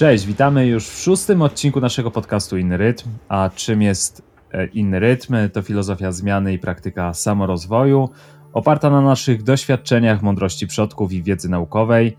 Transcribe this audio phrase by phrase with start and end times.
[0.00, 3.08] Cześć, witamy już w szóstym odcinku naszego podcastu Inny Rytm.
[3.28, 5.34] A czym jest e, Inny Rytm?
[5.52, 8.08] To filozofia zmiany i praktyka samorozwoju,
[8.52, 12.16] oparta na naszych doświadczeniach, mądrości przodków i wiedzy naukowej.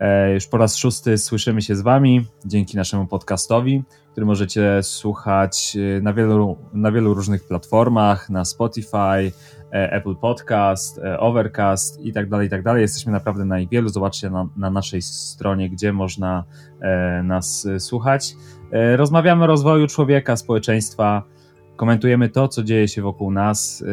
[0.00, 3.82] E, już po raz szósty słyszymy się z Wami dzięki naszemu podcastowi,
[4.12, 9.32] który możecie słuchać e, na wielu, na wielu różnych platformach, na Spotify,
[9.74, 12.82] Apple Podcast, e, Overcast i tak dalej, i tak dalej.
[12.82, 13.88] Jesteśmy naprawdę na wielu.
[13.88, 16.44] Zobaczcie na, na naszej stronie, gdzie można
[16.80, 18.34] e, nas słuchać.
[18.96, 21.22] Rozmawiamy o rozwoju człowieka, społeczeństwa,
[21.76, 23.84] komentujemy to, co dzieje się wokół nas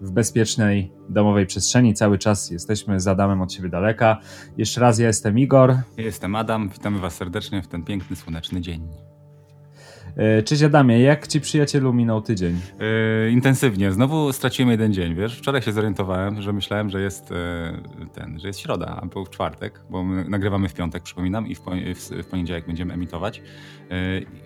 [0.00, 1.94] w bezpiecznej domowej przestrzeni.
[1.94, 4.18] Cały czas jesteśmy z Adamem od siebie daleka.
[4.56, 5.70] Jeszcze raz ja jestem Igor.
[5.96, 6.68] Ja jestem Adam.
[6.68, 8.88] Witamy Was serdecznie w ten piękny, słoneczny dzień.
[10.16, 12.60] E, cześć Adamie, jak ci przyjacielu minął tydzień?
[13.24, 13.92] Yy, intensywnie.
[13.92, 15.38] Znowu straciłem jeden dzień, wiesz?
[15.38, 19.30] Wczoraj się zorientowałem, że myślałem, że jest yy, ten, że jest środa, a był w
[19.30, 21.60] czwartek, bo my nagrywamy w piątek, przypominam, i w,
[22.10, 23.42] w poniedziałek będziemy emitować.
[23.90, 23.96] Yy,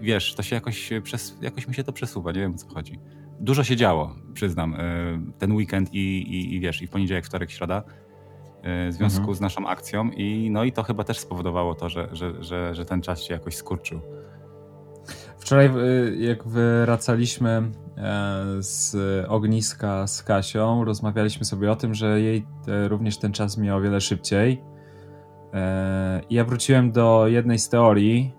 [0.03, 2.99] wiesz, to się jakoś, przez, jakoś mi się to przesuwa, nie wiem o co chodzi.
[3.41, 4.77] Dużo się działo, przyznam,
[5.39, 7.83] ten weekend i, i, i wiesz, i w poniedziałek, wtorek, środa
[8.65, 9.35] w związku mhm.
[9.35, 12.85] z naszą akcją i no i to chyba też spowodowało to, że, że, że, że
[12.85, 14.01] ten czas się jakoś skurczył.
[15.43, 17.73] Wczoraj, y, jak wracaliśmy e,
[18.59, 18.97] z
[19.29, 23.81] ogniska z Kasią, rozmawialiśmy sobie o tym, że jej e, również ten czas miał o
[23.81, 24.63] wiele szybciej.
[25.53, 28.35] E, I ja wróciłem do jednej z teorii.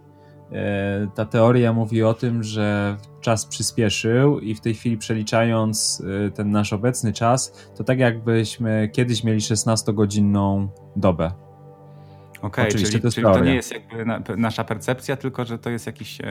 [1.16, 6.04] Ta teoria mówi o tym, że czas przyspieszył i w tej chwili przeliczając
[6.36, 11.31] ten nasz obecny czas, to tak jakbyśmy kiedyś mieli 16-godzinną dobę.
[12.44, 15.70] Okej, okay, czyli, to, czyli to nie jest jakby na, nasza percepcja, tylko że to
[15.70, 16.26] jest jakiś e,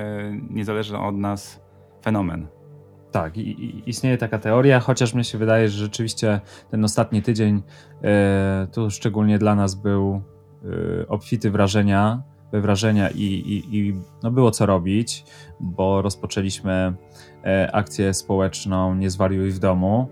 [0.50, 1.60] niezależny od nas
[2.04, 2.46] fenomen.
[3.12, 6.40] Tak, i, i istnieje taka teoria, chociaż mnie się wydaje, że rzeczywiście
[6.70, 7.62] ten ostatni tydzień
[8.04, 10.22] e, tu szczególnie dla nas był
[11.02, 12.22] e, obfity wrażenia,
[12.52, 15.24] wrażenia i, i, i no było co robić,
[15.60, 16.94] bo rozpoczęliśmy
[17.44, 20.08] e, akcję społeczną Nie zwariuj w domu.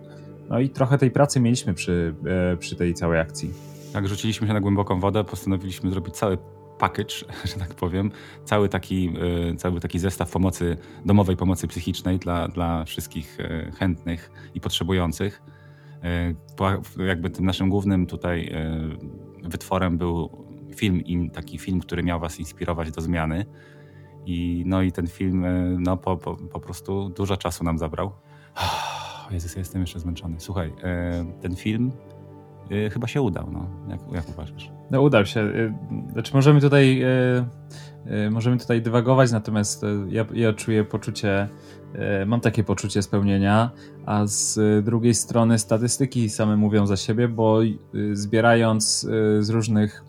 [0.49, 2.15] No i trochę tej pracy mieliśmy przy,
[2.53, 3.70] e, przy tej całej akcji.
[3.95, 6.39] Jak rzuciliśmy się na głęboką wodę, postanowiliśmy zrobić cały
[6.79, 7.15] package,
[7.51, 8.11] że tak powiem,
[8.45, 9.13] cały taki,
[9.51, 15.43] e, cały taki zestaw pomocy, domowej pomocy psychicznej dla, dla wszystkich e, chętnych i potrzebujących.
[16.03, 16.35] E,
[17.07, 18.55] jakby tym naszym głównym tutaj
[19.43, 20.47] wytworem był
[20.77, 23.47] film, taki film, który miał was inspirować do zmiany.
[24.27, 25.47] I, no i ten film
[25.79, 28.13] no, po, po, po prostu dużo czasu nam zabrał.
[29.31, 30.41] Jezus, ja jestem jeszcze zmęczony.
[30.41, 30.73] Słuchaj,
[31.41, 31.93] ten film
[32.73, 33.67] Y, chyba się udał, no.
[33.89, 34.71] Jak, jak uważasz?
[34.91, 35.41] No udał się.
[35.41, 35.73] Y,
[36.13, 37.03] znaczy możemy tutaj
[38.07, 41.49] y, możemy tutaj dywagować, natomiast ja, ja czuję poczucie,
[42.27, 43.71] mam takie poczucie spełnienia,
[44.07, 47.59] a z drugiej strony statystyki same mówią za siebie, bo
[48.13, 49.01] zbierając
[49.41, 50.05] z różnych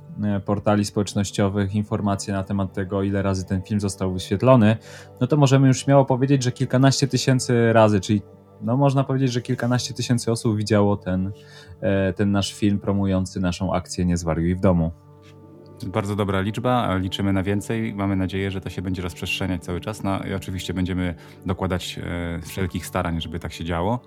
[0.46, 4.78] portali społecznościowych informacje na temat tego, ile razy ten film został wyświetlony,
[5.22, 8.22] no to możemy już śmiało powiedzieć, że kilkanaście tysięcy razy, czyli
[8.64, 11.32] no można powiedzieć, że kilkanaście tysięcy osób widziało ten,
[11.82, 14.92] e, ten nasz film promujący naszą akcję Nie zwariuj w domu.
[15.88, 17.94] Bardzo dobra liczba, liczymy na więcej.
[17.96, 20.04] Mamy nadzieję, że to się będzie rozprzestrzeniać cały czas.
[20.04, 24.00] No i oczywiście będziemy dokładać e, wszelkich starań, żeby tak się działo.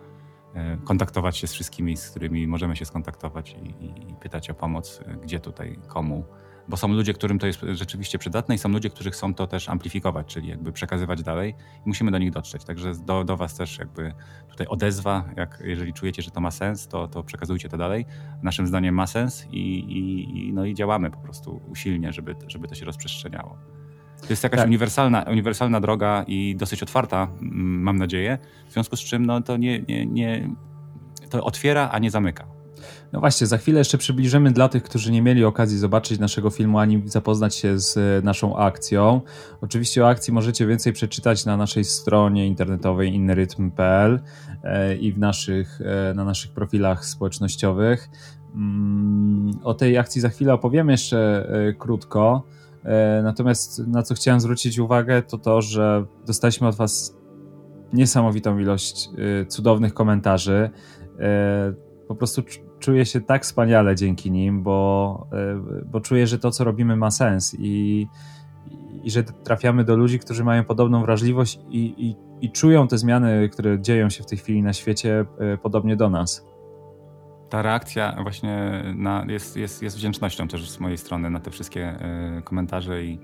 [0.55, 5.01] E, kontaktować się z wszystkimi, z którymi możemy się skontaktować i, i pytać o pomoc,
[5.23, 6.25] gdzie tutaj, komu
[6.69, 9.69] bo są ludzie, którym to jest rzeczywiście przydatne i są ludzie, którzy chcą to też
[9.69, 11.55] amplifikować, czyli jakby przekazywać dalej
[11.87, 12.65] i musimy do nich dotrzeć.
[12.65, 14.15] Także do, do Was też jakby
[14.51, 18.07] tutaj odezwa, jak jeżeli czujecie, że to ma sens, to, to przekazujcie to dalej.
[18.43, 22.75] Naszym zdaniem ma sens i, i, no i działamy po prostu usilnie, żeby, żeby to
[22.75, 23.59] się rozprzestrzeniało.
[24.21, 24.67] To jest jakaś tak.
[24.67, 28.39] uniwersalna, uniwersalna droga i dosyć otwarta, mam nadzieję,
[28.69, 30.51] w związku z czym no, to nie, nie, nie
[31.31, 32.47] to otwiera, a nie zamyka.
[33.15, 36.79] No właśnie, za chwilę jeszcze przybliżymy dla tych, którzy nie mieli okazji zobaczyć naszego filmu
[36.79, 39.21] ani zapoznać się z e, naszą akcją.
[39.61, 44.21] Oczywiście o akcji możecie więcej przeczytać na naszej stronie internetowej innyrytm.pl
[44.63, 48.11] e, i w naszych, e, na naszych profilach społecznościowych.
[48.55, 51.49] Mm, o tej akcji za chwilę opowiemy jeszcze
[51.79, 52.43] krótko.
[53.23, 57.17] Natomiast na co chciałem zwrócić uwagę, to to, że dostaliśmy od Was
[57.93, 59.11] niesamowitą ilość
[59.49, 60.71] cudownych komentarzy.
[62.09, 62.43] Po prostu
[62.85, 67.11] czuję się tak wspaniale dzięki nim, bo, e, bo czuję, że to, co robimy, ma
[67.11, 68.07] sens i,
[69.03, 72.17] i że trafiamy do ludzi, którzy mają podobną wrażliwość i, i,
[72.47, 76.11] i czują te zmiany, które dzieją się w tej chwili na świecie, e, podobnie do
[76.11, 76.47] nas.
[77.51, 81.99] Ta reakcja właśnie na, jest, jest, jest wdzięcznością też z mojej strony na te wszystkie
[82.39, 83.19] y, komentarze i,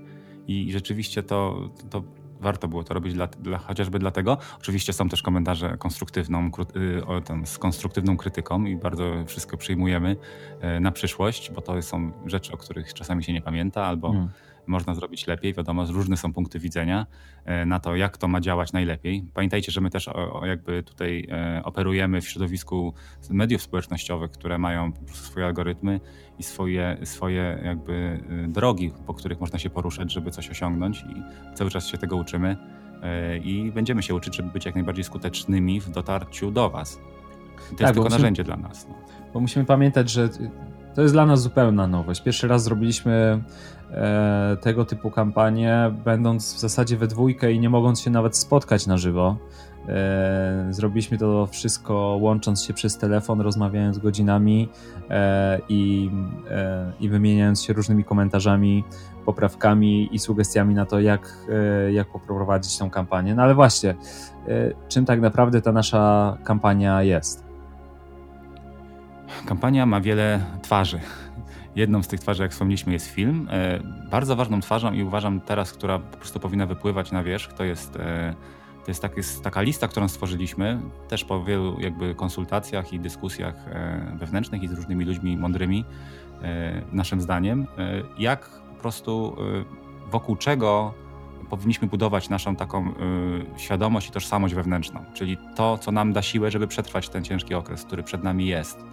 [0.47, 2.03] i rzeczywiście to, to
[2.41, 4.37] warto było to robić dla, dla, chociażby dlatego.
[4.59, 10.15] Oczywiście są też komentarze konstruktywną, y, o, tam, z konstruktywną krytyką i bardzo wszystko przyjmujemy
[10.77, 14.29] y, na przyszłość, bo to są rzeczy, o których czasami się nie pamięta albo, mm.
[14.67, 15.53] Można zrobić lepiej.
[15.53, 17.05] Wiadomo, różne są punkty widzenia
[17.65, 19.25] na to, jak to ma działać najlepiej.
[19.33, 20.09] Pamiętajcie, że my też
[20.45, 21.27] jakby tutaj
[21.63, 22.93] operujemy w środowisku
[23.29, 25.99] mediów społecznościowych, które mają swoje algorytmy
[26.39, 31.23] i swoje, swoje jakby drogi, po których można się poruszać, żeby coś osiągnąć i
[31.55, 32.57] cały czas się tego uczymy
[33.43, 36.95] i będziemy się uczyć, żeby być jak najbardziej skutecznymi w dotarciu do Was.
[36.95, 38.87] To tak, jest tylko narzędzie dla nas.
[38.89, 38.95] No.
[39.33, 40.29] Bo musimy pamiętać, że
[40.95, 42.21] to jest dla nas zupełna nowość.
[42.21, 43.41] Pierwszy raz zrobiliśmy e,
[44.61, 48.97] tego typu kampanię, będąc w zasadzie we dwójkę i nie mogąc się nawet spotkać na
[48.97, 49.37] żywo.
[49.87, 54.69] E, zrobiliśmy to wszystko łącząc się przez telefon, rozmawiając godzinami
[55.09, 56.11] e, i,
[56.49, 58.83] e, i wymieniając się różnymi komentarzami,
[59.25, 63.35] poprawkami i sugestiami na to, jak, e, jak poprowadzić tą kampanię.
[63.35, 63.95] No ale właśnie, e,
[64.87, 67.43] czym tak naprawdę ta nasza kampania jest?
[69.45, 70.99] Kampania ma wiele twarzy.
[71.75, 73.47] Jedną z tych twarzy, jak wspomnieliśmy, jest film.
[73.51, 73.79] E,
[74.11, 77.95] bardzo ważną twarzą i uważam teraz, która po prostu powinna wypływać na wierzch, to jest,
[77.95, 78.35] e,
[78.85, 83.55] to jest, tak, jest taka lista, którą stworzyliśmy, też po wielu jakby konsultacjach i dyskusjach
[83.67, 85.85] e, wewnętrznych i z różnymi ludźmi mądrymi,
[86.91, 87.67] naszym zdaniem,
[88.17, 89.35] jak po prostu
[90.11, 90.93] wokół czego
[91.49, 92.93] powinniśmy budować naszą taką
[93.57, 97.83] świadomość i tożsamość wewnętrzną, czyli to, co nam da siłę, żeby przetrwać ten ciężki okres,
[97.83, 98.85] który przed nami jest.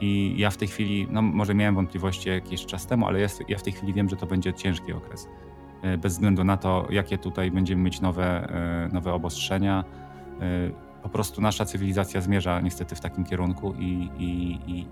[0.00, 3.58] I ja w tej chwili, no może miałem wątpliwości jakiś czas temu, ale jest, ja
[3.58, 5.28] w tej chwili wiem, że to będzie ciężki okres.
[5.82, 9.84] E, bez względu na to, jakie tutaj będziemy mieć nowe, e, nowe obostrzenia.
[10.40, 14.86] E, po prostu nasza cywilizacja zmierza niestety w takim kierunku i, i, i, i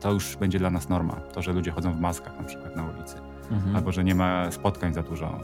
[0.00, 1.14] to już będzie dla nas norma.
[1.14, 3.16] To, że ludzie chodzą w maskach na przykład na ulicy,
[3.50, 3.76] mhm.
[3.76, 5.40] albo że nie ma spotkań za dużo,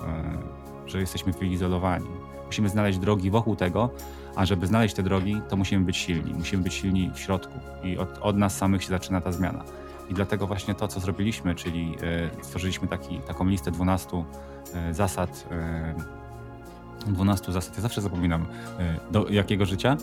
[0.86, 2.06] że jesteśmy wyizolowani.
[2.46, 3.90] Musimy znaleźć drogi wokół tego,
[4.38, 6.34] a żeby znaleźć te drogi, to musimy być silni.
[6.34, 9.64] Musimy być silni w środku i od, od nas samych się zaczyna ta zmiana.
[10.10, 11.94] I dlatego właśnie to, co zrobiliśmy, czyli
[12.40, 14.24] y, stworzyliśmy taki, taką listę 12
[14.90, 15.48] y, zasad.
[17.06, 18.46] Y, 12 zasad, ja zawsze zapominam,
[19.10, 19.96] do jakiego życia?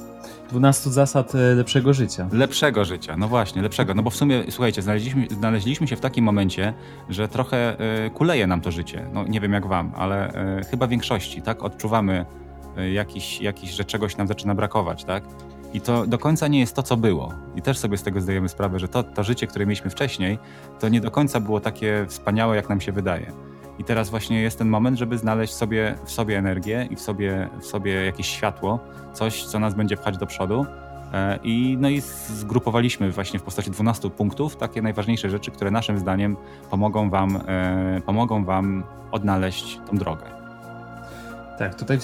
[0.50, 2.28] 12 zasad lepszego życia.
[2.32, 3.94] Lepszego życia, no właśnie, lepszego.
[3.94, 6.74] No bo w sumie, słuchajcie, znaleźliśmy, znaleźliśmy się w takim momencie,
[7.10, 7.78] że trochę
[8.14, 9.10] kuleje nam to życie.
[9.14, 10.32] No nie wiem jak wam, ale
[10.72, 11.64] chyba większości, tak?
[11.64, 12.45] Odczuwamy E,
[12.94, 15.24] jakiś, jakiś, że czegoś nam zaczyna brakować, tak?
[15.74, 17.34] I to do końca nie jest to, co było.
[17.56, 20.40] I też sobie z tego zdajemy sprawę, że to, to życie, które mieliśmy wcześniej,
[20.80, 23.32] to nie do końca było takie wspaniałe, jak nam się wydaje.
[23.80, 27.50] I teraz właśnie jest ten moment, żeby znaleźć sobie, w sobie energię i w sobie,
[27.62, 28.80] w sobie jakieś światło,
[29.14, 30.66] coś, co nas będzie pchać do przodu.
[31.14, 36.00] E, I, no i zgrupowaliśmy właśnie w postaci 12 punktów takie najważniejsze rzeczy, które naszym
[36.00, 36.38] zdaniem
[36.70, 40.45] pomogą wam, e, pomogą wam odnaleźć tą drogę.
[41.58, 42.00] Tak, tutaj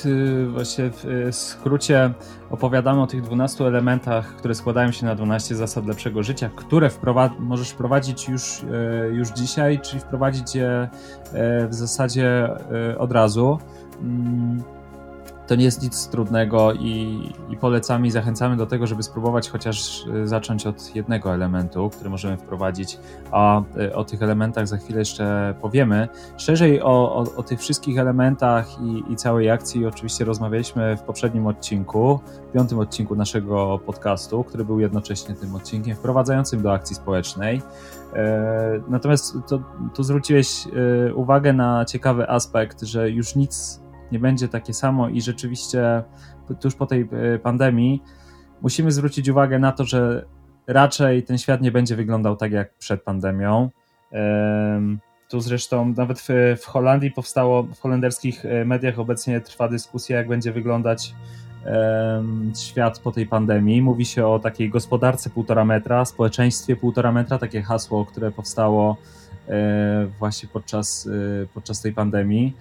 [0.48, 2.14] właśnie w skrócie
[2.50, 6.90] opowiadamy o tych 12 elementach, które składają się na 12 zasad lepszego życia, które
[7.40, 10.90] możesz wprowadzić już, e, już dzisiaj, czyli wprowadzić je e,
[11.68, 12.50] w zasadzie
[12.94, 13.60] e, od razu.
[15.48, 20.06] To nie jest nic trudnego i, i polecamy i zachęcamy do tego, żeby spróbować chociaż
[20.08, 23.00] y, zacząć od jednego elementu, który możemy wprowadzić,
[23.32, 26.08] a y, o tych elementach za chwilę jeszcze powiemy.
[26.38, 31.48] Szerzej o, o, o tych wszystkich elementach i, i, całej akcji oczywiście rozmawialiśmy w poprzednim
[31.48, 37.62] odcinku, w piątym odcinku naszego podcastu, który był jednocześnie tym odcinkiem wprowadzającym do akcji społecznej.
[38.14, 39.60] E, natomiast to,
[39.96, 40.68] tu zwróciłeś
[41.08, 43.82] y, uwagę na ciekawy aspekt, że już nic
[44.12, 46.04] nie będzie takie samo i rzeczywiście
[46.62, 48.02] tuż po tej e, pandemii
[48.62, 50.26] musimy zwrócić uwagę na to, że
[50.68, 53.70] raczej ten świat nie będzie wyglądał tak jak przed pandemią.
[55.30, 56.28] Tu zresztą nawet w,
[56.62, 61.14] w Holandii powstało, w holenderskich e, mediach obecnie trwa dyskusja, jak będzie wyglądać
[62.58, 63.82] świat po tej pandemii.
[63.82, 68.98] Mówi się o takiej gospodarce półtora metra, społeczeństwie półtora metra, takie hasło, które powstało
[69.48, 71.10] e, właśnie podczas,
[71.54, 72.54] podczas tej pandemii.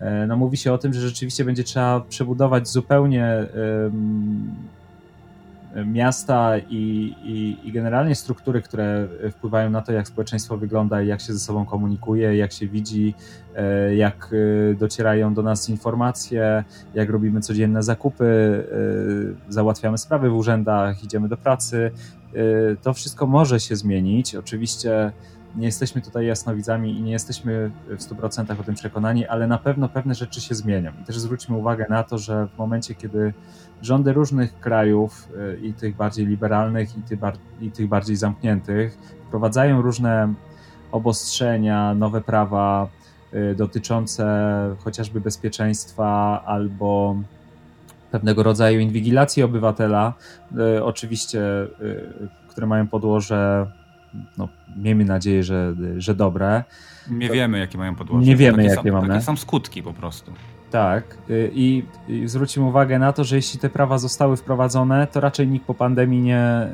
[0.00, 3.46] E, no, mówi się o tym, że rzeczywiście będzie trzeba przebudować zupełnie
[5.84, 11.32] miasta i, i, i, generalnie struktury, które wpływają na to, jak społeczeństwo wygląda jak się
[11.32, 13.14] ze sobą komunikuje, jak się widzi,
[13.56, 14.30] e, jak
[14.70, 18.26] e, docierają do nas informacje, jak robimy codzienne zakupy,
[19.48, 21.90] załatwiamy sprawy w urzędach, idziemy do pracy.
[22.82, 24.34] To wszystko może się zmienić.
[24.34, 25.12] Oczywiście
[25.56, 29.88] nie jesteśmy tutaj jasnowidzami i nie jesteśmy w 100% o tym przekonani, ale na pewno
[29.88, 30.92] pewne rzeczy się zmienią.
[31.02, 33.34] I też zwróćmy uwagę na to, że w momencie, kiedy
[33.82, 38.98] rządy różnych krajów, y, i tych bardziej liberalnych, i tych, bar i tych bardziej zamkniętych,
[39.26, 40.34] wprowadzają różne
[40.92, 42.88] obostrzenia, nowe prawa
[43.34, 44.26] y, dotyczące
[44.78, 47.16] chociażby bezpieczeństwa albo
[48.10, 50.12] pewnego rodzaju inwigilacji obywatela,
[50.76, 51.40] y, oczywiście,
[52.48, 53.66] które mają podłoże
[54.38, 56.64] no, miejmy nadzieję, że, że dobre.
[57.10, 58.26] Nie wiemy, jakie mają podłoże.
[58.26, 59.08] Nie wiemy, jakie są, mamy.
[59.08, 60.32] Takie są skutki po prostu.
[60.70, 61.18] Tak.
[61.30, 65.48] Y, I, I zwrócimy uwagę na to, że jeśli te prawa zostały wprowadzone, to raczej
[65.48, 66.68] nikt po pandemii nie,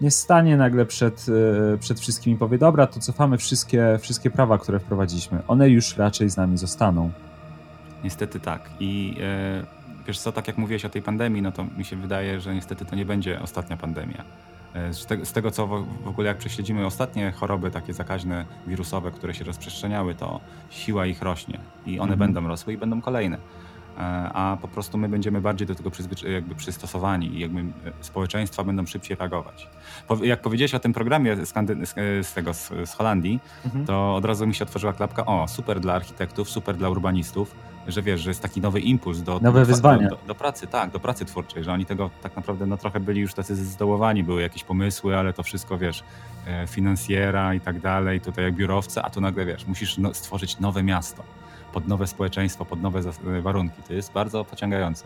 [0.00, 1.26] nie stanie nagle przed,
[1.74, 5.38] y, przed wszystkimi i powie: Dobra, to cofamy wszystkie, wszystkie prawa, które wprowadziliśmy.
[5.48, 7.10] One już raczej z nami zostaną.
[8.04, 8.70] Niestety tak.
[8.80, 9.62] I e,
[10.06, 12.84] wiesz co, tak jak mówiłeś o tej pandemii, no to mi się wydaje, że niestety
[12.84, 14.24] to nie będzie ostatnia pandemia.
[14.74, 18.44] E, z, te, z, tego, co w, w, ogóle jak prześledzimy ostatnie choroby takie zakaźne,
[18.66, 22.18] wirusowe, które się rozprzestrzeniały, to siła ich rośnie i one mhm.
[22.18, 23.38] będą rosły i będą kolejne.
[23.98, 24.00] E,
[24.32, 25.90] a po prostu my będziemy bardziej do tego
[26.28, 27.64] jakby przystosowani i jakby e,
[28.00, 29.68] społeczeństwa będą szybciej reagować.
[30.22, 31.52] Jak powiedziałeś o tym programie z,
[32.22, 33.86] z tego, z, Holandii, mhm.
[33.86, 37.54] to od razu mi się otworzyła klapka, o, super dla architektów, super dla urbanistów,
[37.86, 40.90] że wiesz, że jest taki nowy impuls do, Nowe do, do, do, do, pracy, tak,
[40.90, 44.42] do pracy twórczej, że oni tego tak naprawdę no, trochę byli już tacy zdołowani, były
[44.42, 46.04] jakieś pomysły, ale to wszystko, wiesz,
[46.46, 50.60] e, finansjera i tak dalej, tutaj jak biurowce, a tu nagle, wiesz, musisz no, stworzyć
[50.60, 51.22] nowe miasto,
[51.72, 53.00] pod nowe społeczeństwo, pod nowe
[53.42, 53.82] warunki.
[53.88, 55.04] To jest bardzo pociągające.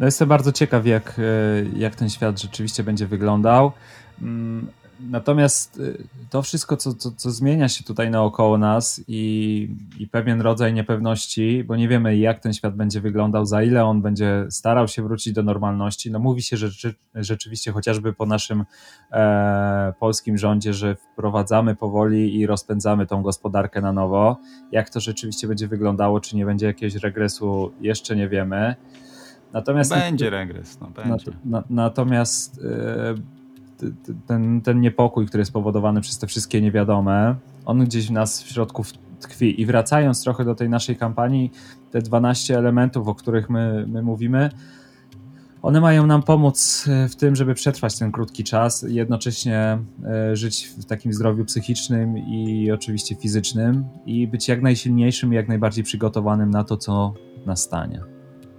[0.00, 1.22] No jestem bardzo ciekaw, jak, e,
[1.78, 3.72] jak ten świat rzeczywiście będzie wyglądał.
[5.00, 10.40] Natomiast y, to wszystko, co, co, co, zmienia się tutaj naokoło nas i, i pewien
[10.40, 14.88] rodzaj niepewności, bo nie wiemy, jak ten świat będzie wyglądał, za ile on będzie starał
[14.88, 16.10] się wrócić do normalności.
[16.10, 16.68] No mówi się, że
[17.14, 18.64] rzeczywiście chociażby po naszym
[19.12, 24.38] e, polskim rządzie, że wprowadzamy powoli i rozpędzamy tą gospodarkę na nowo.
[24.72, 28.76] Jak to rzeczywiście będzie wyglądało, czy nie będzie jakiegoś regresu, jeszcze nie wiemy.
[29.52, 31.32] Natomiast będzie regres, no będzie.
[31.44, 33.35] Na, natomiast e,
[34.26, 38.48] ten, ten niepokój, który jest spowodowany przez te wszystkie niewiadome, on gdzieś w nas w
[38.48, 38.84] środku
[39.20, 39.60] tkwi.
[39.60, 41.52] I wracając trochę do tej naszej kampanii,
[41.90, 44.50] te 12 elementów, o których my, my mówimy,
[45.62, 50.66] one mają nam pomóc e, w tym, żeby przetrwać ten krótki czas, jednocześnie e, żyć
[50.66, 56.50] w takim zdrowiu psychicznym i oczywiście fizycznym i być jak najsilniejszym i jak najbardziej przygotowanym
[56.50, 57.14] na to, co
[57.46, 58.00] nastanie.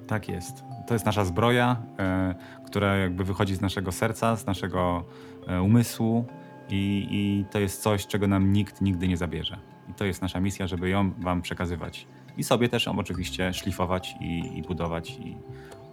[0.08, 0.67] Tak jest.
[0.88, 5.04] To jest nasza zbroja, e, która jakby wychodzi z naszego serca, z naszego
[5.48, 6.26] e, umysłu
[6.70, 9.58] i, i to jest coś, czego nam nikt nigdy nie zabierze.
[9.90, 12.08] I to jest nasza misja, żeby ją wam przekazywać.
[12.38, 15.38] I sobie też ją oczywiście szlifować i, i budować i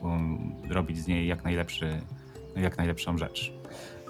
[0.02, 2.00] um, robić z niej jak, najlepszy,
[2.56, 3.52] jak najlepszą rzecz.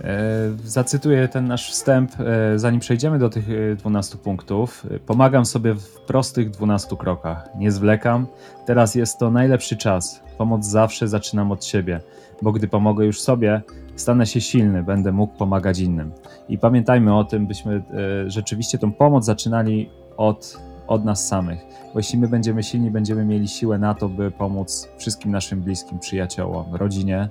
[0.01, 0.21] E,
[0.65, 2.13] zacytuję ten nasz wstęp,
[2.57, 4.87] zanim przejdziemy do tych 12 punktów.
[5.07, 7.49] Pomagam sobie w prostych 12 krokach.
[7.59, 8.27] Nie zwlekam.
[8.67, 10.24] Teraz jest to najlepszy czas.
[10.39, 12.01] Pomoc zawsze zaczynam od siebie
[12.43, 13.63] bo gdy pomogę już sobie,
[13.97, 16.13] stanę się silny, będę mógł pomagać innym.
[16.49, 21.61] I pamiętajmy o tym, byśmy e, rzeczywiście tą pomoc zaczynali od, od nas samych.
[21.93, 25.99] Bo jeśli my będziemy silni, będziemy mieli siłę na to, by pomóc wszystkim naszym bliskim,
[25.99, 27.29] przyjaciołom, rodzinie.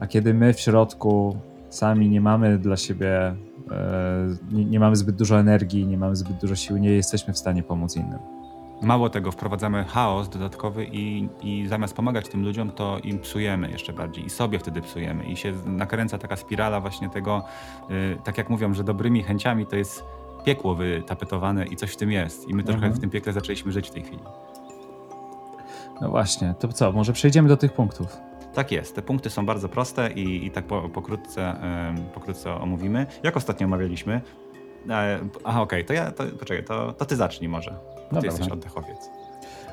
[0.00, 1.36] A kiedy my w środku
[1.68, 3.36] sami nie mamy dla siebie, e,
[4.52, 7.62] nie, nie mamy zbyt dużo energii, nie mamy zbyt dużo siły, nie jesteśmy w stanie
[7.62, 8.33] pomóc innym.
[8.82, 13.92] Mało tego, wprowadzamy chaos dodatkowy i, i zamiast pomagać tym ludziom, to im psujemy jeszcze
[13.92, 15.24] bardziej i sobie wtedy psujemy.
[15.24, 17.44] I się nakręca taka spirala właśnie tego,
[17.88, 20.04] yy, tak jak mówią, że dobrymi chęciami to jest
[20.44, 22.48] piekło wytapetowane i coś w tym jest.
[22.48, 22.94] I my trochę mhm.
[22.94, 24.22] w tym piekle zaczęliśmy żyć w tej chwili.
[26.00, 28.16] No właśnie, to co, może przejdziemy do tych punktów.
[28.54, 31.56] Tak jest, te punkty są bardzo proste i, i tak po, pokrótce,
[31.96, 33.06] yy, pokrótce omówimy.
[33.22, 34.20] Jak ostatnio omawialiśmy,
[34.90, 37.93] e, Aha, okej, okay, to ja, to, poczekaj, to, to ty zacznij może.
[38.14, 39.10] No Ty jesteś oddechowiec.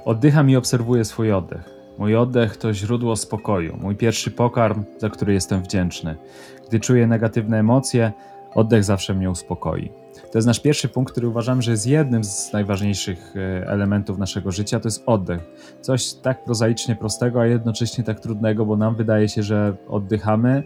[0.05, 1.69] Oddycham i obserwuję swój oddech.
[1.97, 6.15] Mój oddech to źródło spokoju, mój pierwszy pokarm, za który jestem wdzięczny.
[6.67, 8.11] Gdy czuję negatywne emocje,
[8.55, 9.91] oddech zawsze mnie uspokoi.
[10.31, 14.51] To jest nasz pierwszy punkt, który uważam, że jest jednym z najważniejszych e, elementów naszego
[14.51, 15.41] życia, to jest oddech.
[15.81, 20.63] Coś tak prozaicznie prostego, a jednocześnie tak trudnego, bo nam wydaje się, że oddychamy,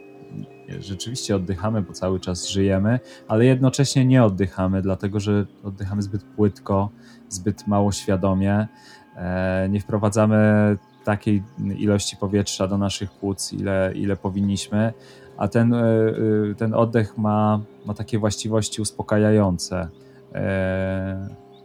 [0.79, 6.89] rzeczywiście oddychamy, bo cały czas żyjemy, ale jednocześnie nie oddychamy, dlatego że oddychamy zbyt płytko,
[7.36, 8.68] zbyt mało świadomie.
[9.15, 11.44] E, nie wprowadzamy takiej
[11.77, 14.94] ilości powietrza do naszych płuc, ile, ile powinniśmy,
[15.38, 19.88] a ten, e, e, ten oddech ma, ma takie właściwości uspokajające.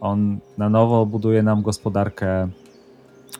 [0.01, 2.47] On na nowo buduje nam gospodarkę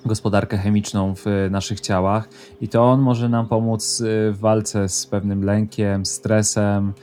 [0.06, 2.30] gospodarkę chemiczną w naszych ciałach
[2.62, 6.94] i to on może nam pomóc w walce z pewnym lękiem, stresem,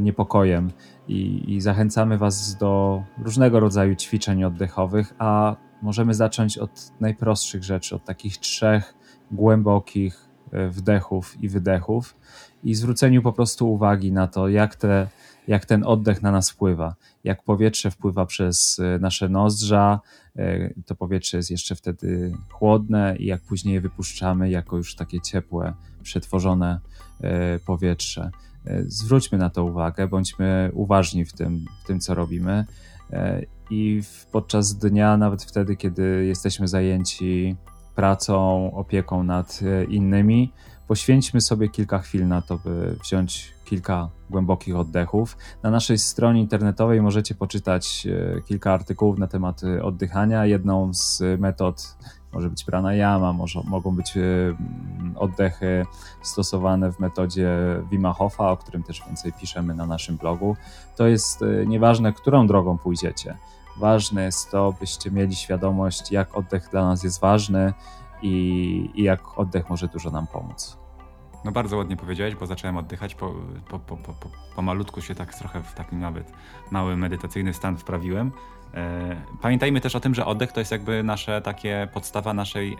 [0.00, 0.70] niepokojem
[1.08, 7.96] i, i zachęcamy Was do różnego rodzaju ćwiczeń oddechowych, a możemy zacząć od najprostszych rzeczy,
[7.96, 8.94] od takich trzech
[9.30, 12.16] głębokich e, wdechów i wydechów
[12.64, 15.08] i zwróceniu po prostu uwagi na to, jak, te,
[15.48, 16.94] jak ten oddech na nas wpływa,
[17.24, 20.00] jak powietrze wpływa przez e, nasze nozdrza,
[20.36, 25.20] e, to powietrze jest jeszcze wtedy chłodne i jak później je wypuszczamy jako już takie
[25.20, 26.80] ciepłe, przetworzone
[27.66, 28.30] powietrze.
[28.86, 32.64] Zwróćmy na to uwagę, bądźmy uważni w tym, w tym co robimy.
[33.70, 34.02] I
[34.32, 37.56] podczas dnia, nawet wtedy, kiedy jesteśmy zajęci
[37.94, 40.52] pracą, opieką nad innymi,
[40.88, 45.36] poświęćmy sobie kilka chwil na to, by wziąć kilka głębokich oddechów.
[45.62, 50.46] Na naszej stronie internetowej możecie poczytać e, kilka artykułów na temat oddychania.
[50.46, 51.96] Jedną z metod
[52.32, 54.20] może być pranayama, może, mogą być e,
[55.16, 55.86] oddechy
[56.22, 57.50] stosowane w metodzie
[57.90, 60.56] Wima Hofa, o którym też więcej piszemy na naszym blogu.
[60.96, 63.36] To jest e, nieważne, którą drogą pójdziecie.
[63.76, 67.72] Ważne jest to, byście mieli świadomość, jak oddech dla nas jest ważny
[68.22, 70.82] i, i jak oddech może dużo nam pomóc.
[71.44, 73.34] No bardzo ładnie powiedziałeś, bo zacząłem oddychać, po,
[73.68, 74.14] po, po, po,
[74.56, 76.32] po malutku się tak trochę w taki nawet
[76.70, 78.32] mały medytacyjny stan wprawiłem.
[78.74, 82.76] E, pamiętajmy też o tym, że oddech to jest jakby nasze takie podstawa naszej e,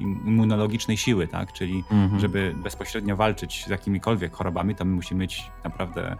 [0.00, 1.52] immunologicznej siły, tak?
[1.52, 2.20] Czyli mhm.
[2.20, 6.16] żeby bezpośrednio walczyć z jakimikolwiek chorobami, to my musimy mieć naprawdę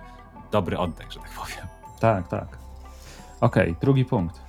[0.53, 1.67] dobry oddech, że tak powiem.
[2.01, 2.59] Tak, tak.
[3.41, 4.41] Okej, okay, drugi punkt.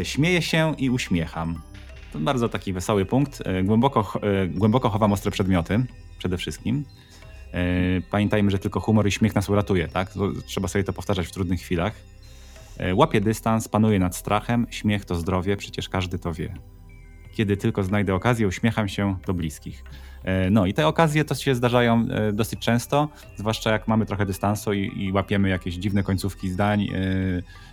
[0.00, 1.60] E, śmieję się i uśmiecham.
[2.12, 3.42] To bardzo taki wesoły punkt.
[3.64, 4.12] Głęboko,
[4.50, 5.84] głęboko chowam ostre przedmioty
[6.18, 6.84] przede wszystkim.
[8.10, 10.10] Pamiętajmy, że tylko humor i śmiech nas uratuje, tak?
[10.46, 11.94] Trzeba sobie to powtarzać w trudnych chwilach.
[12.78, 16.54] E, łapię dystans, panuję nad strachem, śmiech to zdrowie, przecież każdy to wie.
[17.32, 19.84] Kiedy tylko znajdę okazję, uśmiecham się do bliskich.
[20.24, 24.72] E, no i te okazje to się zdarzają dosyć często, zwłaszcza jak mamy trochę dystansu
[24.72, 26.88] i, i łapiemy jakieś dziwne końcówki zdań,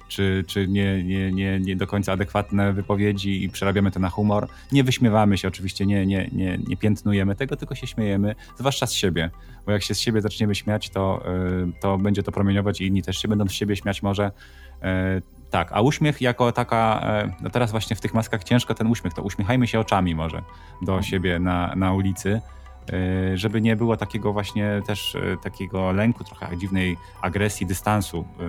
[0.08, 4.48] czy, czy nie, nie, nie, nie do końca adekwatne wypowiedzi i przerabiamy to na humor.
[4.72, 8.94] Nie wyśmiewamy się oczywiście, nie, nie, nie, nie piętnujemy tego, tylko się śmiejemy, zwłaszcza z
[8.94, 9.30] siebie,
[9.66, 11.24] bo jak się z siebie zaczniemy śmiać, to,
[11.82, 14.32] to będzie to promieniować i inni też się będą z siebie śmiać może.
[15.18, 15.22] Y,
[15.52, 19.14] tak, a uśmiech jako taka, y, no teraz właśnie w tych maskach ciężko ten uśmiech,
[19.14, 20.42] to uśmiechajmy się oczami może
[20.82, 22.42] do siebie na, na ulicy
[22.94, 28.44] E, żeby nie było takiego właśnie też e, takiego lęku, trochę dziwnej agresji, dystansu, e,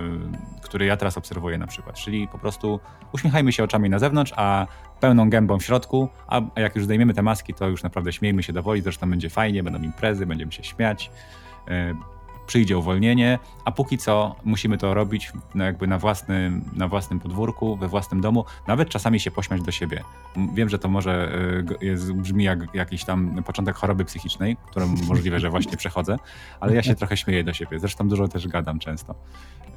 [0.61, 1.95] który ja teraz obserwuję na przykład.
[1.95, 2.79] Czyli po prostu
[3.11, 4.67] uśmiechajmy się oczami na zewnątrz, a
[4.99, 8.53] pełną gębą w środku, a jak już zdejmiemy te maski, to już naprawdę śmiejmy się
[8.53, 11.11] do woli, zresztą będzie fajnie, będą imprezy, będziemy się śmiać
[12.47, 17.77] przyjdzie uwolnienie, a póki co musimy to robić no jakby na własnym, na własnym podwórku,
[17.77, 20.03] we własnym domu, nawet czasami się pośmiać do siebie.
[20.53, 21.31] Wiem, że to może
[21.81, 26.17] e, jest, brzmi jak jakiś tam początek choroby psychicznej, którą możliwe, że właśnie przechodzę,
[26.59, 27.79] ale ja się trochę śmieję do siebie.
[27.79, 29.15] Zresztą dużo też gadam często.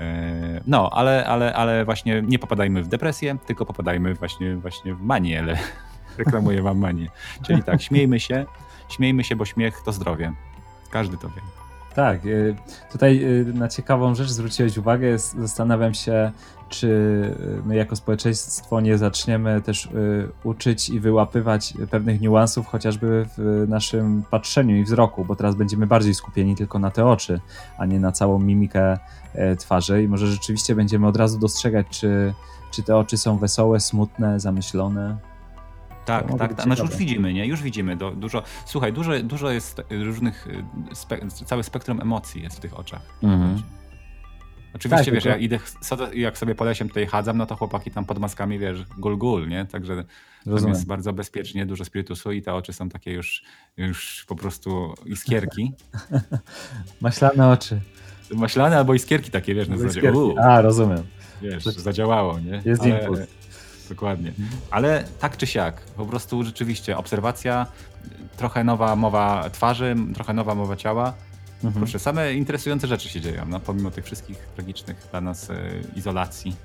[0.01, 5.03] E, no, ale, ale, ale właśnie nie popadajmy w depresję, tylko popadajmy właśnie, właśnie w
[5.03, 5.59] manię, ale
[6.19, 7.09] reklamuję wam manię.
[7.43, 8.47] Czyli tak, śmiejmy się,
[8.89, 10.33] śmiejmy się, bo śmiech to zdrowie.
[10.91, 11.66] Każdy to wie.
[11.97, 12.57] Tak, y,
[12.93, 15.19] tutaj y, na ciekawą rzecz zwróciłeś uwagę.
[15.19, 16.33] Zastanawiam się,
[16.69, 16.89] czy
[17.59, 19.89] y, my jako społeczeństwo nie zaczniemy też
[20.45, 26.15] uczyć i wyłapywać pewnych niuansów, chociażby w naszym patrzeniu i wzroku, bo teraz będziemy bardziej
[26.15, 27.41] skupieni tylko na te oczy,
[27.79, 28.99] a nie na całą mimikę
[29.35, 30.03] e, twarzy.
[30.03, 32.35] I może rzeczywiście będziemy od razu dostrzegać, czy,
[32.71, 35.36] czy te oczy są wesołe, smutne, zamyślone.
[36.07, 36.63] Tak, tak, tak.
[36.63, 37.47] Znaczy już widzimy, nie?
[37.47, 37.97] Już widzimy.
[37.97, 40.65] Do, dużo, słuchaj, dużo, dużo jest różnych, y,
[40.95, 43.03] spe, cały spektrum emocji jest w tych oczach.
[43.23, 43.63] Mhm.
[44.75, 45.39] Oczywiście, tak, wiesz, tylko...
[45.39, 45.59] ja idę,
[46.15, 49.49] jak sobie po lesie tutaj chadzam, no to chłopaki tam pod maskami, wiesz, gul gul,
[49.49, 49.65] nie?
[49.65, 50.05] Także
[50.47, 50.75] Rozumiem.
[50.75, 53.43] jest bardzo bezpiecznie, dużo spirytusu i te oczy są takie już,
[53.77, 55.73] już po prostu iskierki.
[57.01, 57.81] Maślane oczy.
[58.35, 60.13] Maślane albo iskierki takie, wiesz, na zasadzie.
[60.43, 61.03] A, rozumiem.
[61.43, 62.63] Wiesz, zadziałało, nie?
[62.65, 63.21] Jest Ale, impuls
[63.89, 64.33] dokładnie.
[64.71, 67.67] Ale tak czy siak, po prostu rzeczywiście obserwacja,
[68.37, 71.15] trochę nowa mowa twarzy, trochę nowa mowa ciała.
[71.65, 71.75] Mhm.
[71.75, 75.57] Proszę, same interesujące rzeczy się dzieją, no, pomimo tych wszystkich tragicznych dla nas e,
[75.97, 76.57] izolacji.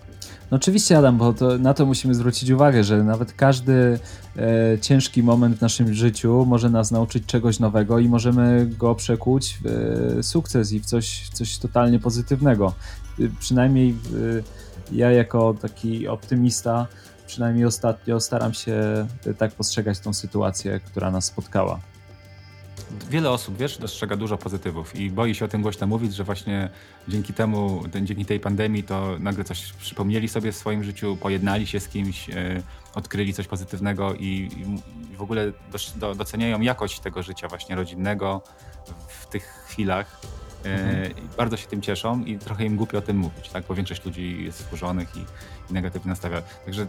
[0.51, 3.99] No oczywiście, Adam, bo to, na to musimy zwrócić uwagę, że nawet każdy
[4.37, 9.57] e, ciężki moment w naszym życiu może nas nauczyć czegoś nowego i możemy go przekuć
[9.63, 9.65] w
[10.19, 12.73] e, sukces i w coś, coś totalnie pozytywnego.
[13.19, 13.95] E, przynajmniej
[14.91, 16.87] ja jako taki optymista
[17.31, 21.79] przynajmniej ostatnio staram się tak postrzegać tą sytuację, która nas spotkała.
[23.09, 26.69] Wiele osób, wiesz, dostrzega dużo pozytywów i boi się o tym głośno mówić, że właśnie
[27.07, 31.79] dzięki temu, dzięki tej pandemii to nagle coś przypomnieli sobie w swoim życiu, pojednali się
[31.79, 32.33] z kimś, e,
[32.95, 34.49] odkryli coś pozytywnego i,
[35.17, 38.41] w ogóle do, do, doceniają jakość tego życia właśnie rodzinnego
[39.07, 40.21] w tych chwilach
[40.65, 41.27] Mhm.
[41.37, 43.63] Bardzo się tym cieszą i trochę im głupio o tym mówić, tak?
[43.67, 45.19] bo większość ludzi jest wkurzonych i,
[45.71, 46.41] i negatywnie nastawia.
[46.41, 46.87] Także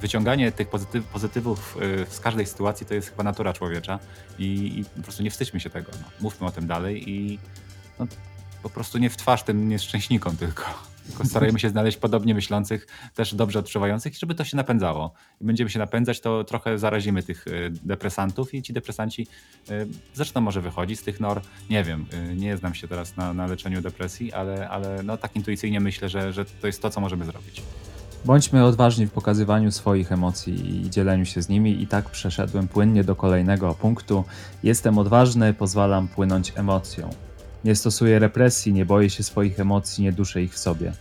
[0.00, 3.98] wyciąganie tych pozytyw, pozytywów e, z każdej sytuacji to jest chyba natura człowiecza
[4.38, 5.92] i, i po prostu nie wstydźmy się tego.
[6.00, 6.08] No.
[6.20, 7.38] Mówmy o tym dalej i
[7.98, 8.06] no,
[8.62, 10.91] po prostu nie w twarz tym nieszczęśnikom tylko.
[11.08, 15.12] Tylko starajmy się znaleźć podobnie myślących, też dobrze odczuwających, żeby to się napędzało.
[15.40, 19.26] I będziemy się napędzać, to trochę zarazimy tych y, depresantów i ci depresanci
[19.70, 21.40] y, zaczną może wychodzić z tych nor.
[21.70, 25.36] Nie wiem, y, nie znam się teraz na, na leczeniu depresji, ale, ale no, tak
[25.36, 27.62] intuicyjnie myślę, że, że to jest to, co możemy zrobić.
[28.24, 31.82] Bądźmy odważni w pokazywaniu swoich emocji i dzieleniu się z nimi.
[31.82, 34.24] I tak przeszedłem płynnie do kolejnego punktu.
[34.62, 37.10] Jestem odważny, pozwalam płynąć emocją.
[37.64, 40.92] Nie stosuję represji, nie boję się swoich emocji, nie duszę ich w sobie.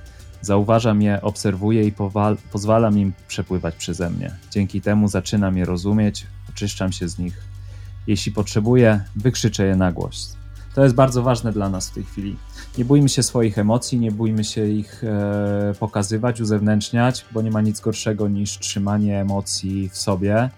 [0.41, 1.93] Zauważam je, obserwuję i
[2.52, 4.36] pozwalam im przepływać przeze mnie.
[4.52, 7.41] Dzięki temu zaczynam je rozumieć, oczyszczam się z nich.
[8.08, 10.38] Jeśli potrzebuję, wykrzyczę je na głos.
[10.76, 12.38] To jest bardzo ważne dla nas w tej chwili.
[12.78, 17.62] Nie bójmy się swoich emocji, nie bójmy się ich e, pokazywać, uzewnętrzniać, bo nie ma
[17.62, 20.50] nic gorszego niż trzymanie emocji w sobie.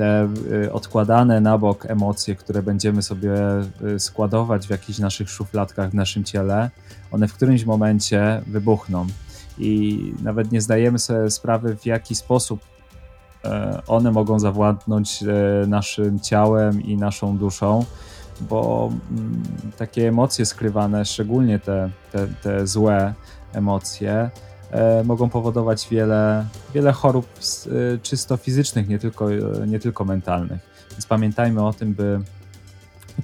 [0.00, 0.28] Te
[0.64, 5.94] e, odkładane na bok emocje, które będziemy sobie e, składować w jakichś naszych szufladkach w
[5.94, 6.70] naszym ciele,
[7.12, 9.06] one w którymś momencie wybuchną.
[9.58, 12.60] I nawet nie zdajemy sobie sprawy, w jaki sposób
[13.44, 15.24] e, one mogą zawładnąć
[15.66, 17.84] naszym ciałem i naszą duszą
[18.40, 19.42] bo mm,
[19.76, 23.14] takie emocje skrywane, szczególnie te, te, te złe
[23.52, 24.30] emocje,
[25.04, 30.60] mogą powodować wiele, wiele chorób e, czysto fizycznych, nie tylko, e, nie tylko mentalnych.
[30.90, 32.20] Więc pamiętajmy o tym, by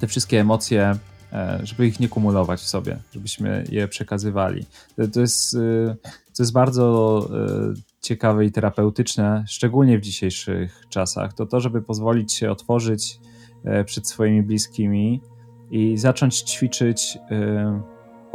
[0.01, 0.97] te wszystkie emocje,
[1.33, 4.67] e, żeby ich nie kumulować w sobie, żebyśmy je przekazywali.
[5.13, 5.97] To jest, e,
[6.37, 11.33] to jest bardzo e, ciekawe i terapeutyczne, szczególnie w dzisiejszych czasach.
[11.35, 13.21] To to, żeby pozwolić się otworzyć
[13.67, 15.21] E, przed swoimi bliskimi
[15.71, 17.19] i zacząć ćwiczyć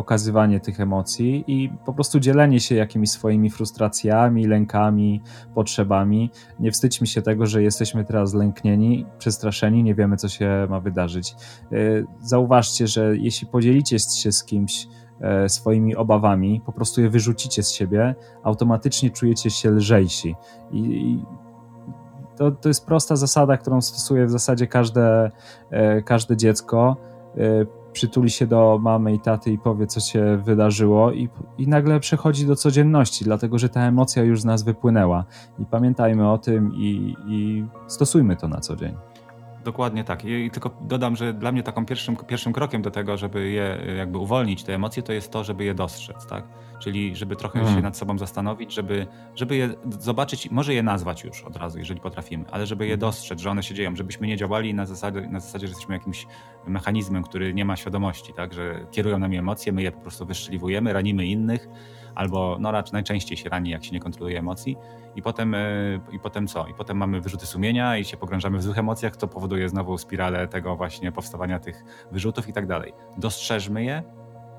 [0.02, 5.22] e, pokazywanie tych emocji i po prostu dzielenie się jakimiś swoimi frustracjami, lękami,
[5.56, 6.32] potrzebami.
[6.60, 11.36] Nie wstydźmy się tego, że jesteśmy teraz lęknieni, przestraszeni, nie wiemy, co się ma wydarzyć.
[11.72, 11.76] E,
[12.22, 14.88] zauważcie, że jeśli podzielicie się z kimś
[15.48, 20.36] swoimi obawami, po prostu je wyrzucicie z siebie, automatycznie czujecie się lżejsi.
[20.72, 21.20] I,
[22.38, 25.32] to, to jest prosta zasada, którą stosuje w zasadzie każde,
[25.70, 26.98] e, każde dziecko.
[27.94, 32.48] Przytuli się do mamy i taty i powie, co się wydarzyło, i, i nagle przechodzi
[32.48, 35.26] do codzienności, dlatego że ta emocja już z nas wypłynęła.
[35.60, 39.11] I pamiętajmy o tym i, i stosujmy to na co dzień.
[39.64, 40.26] Dokładnie tak.
[40.26, 44.18] I tylko dodam, że dla mnie taką pierwszym, pierwszym krokiem do tego, żeby je jakby
[44.18, 46.44] uwolnić, te emocje, to jest to, żeby je dostrzec, tak?
[46.80, 47.76] Czyli żeby trochę hmm.
[47.76, 49.70] się nad sobą zastanowić, żeby, żeby je
[50.00, 53.00] zobaczyć, może je nazwać już od razu, jeżeli potrafimy, ale żeby je mhm.
[53.00, 56.28] dostrzec, że one się dzieją, żebyśmy nie działali na zasadzie, na zasadzie że jesteśmy jakimś
[56.68, 58.54] mechanizmem, który nie ma świadomości, tak?
[58.54, 61.68] Że kierują nami emocje, my je po prostu wyszczeliwujemy, ranimy innych,
[62.16, 64.78] albo no raczej najczęściej się rani, jak się nie kontroluje emocji
[65.16, 65.60] i potem, e,
[66.12, 66.68] i potem co?
[66.68, 70.48] I potem mamy wyrzuty sumienia i się pogrążamy w złych emocjach, to powoduje znowu spiralę
[70.48, 72.94] tego właśnie powstawania tych wyrzutów i tak dalej.
[73.18, 74.04] Dostrzeżmy je,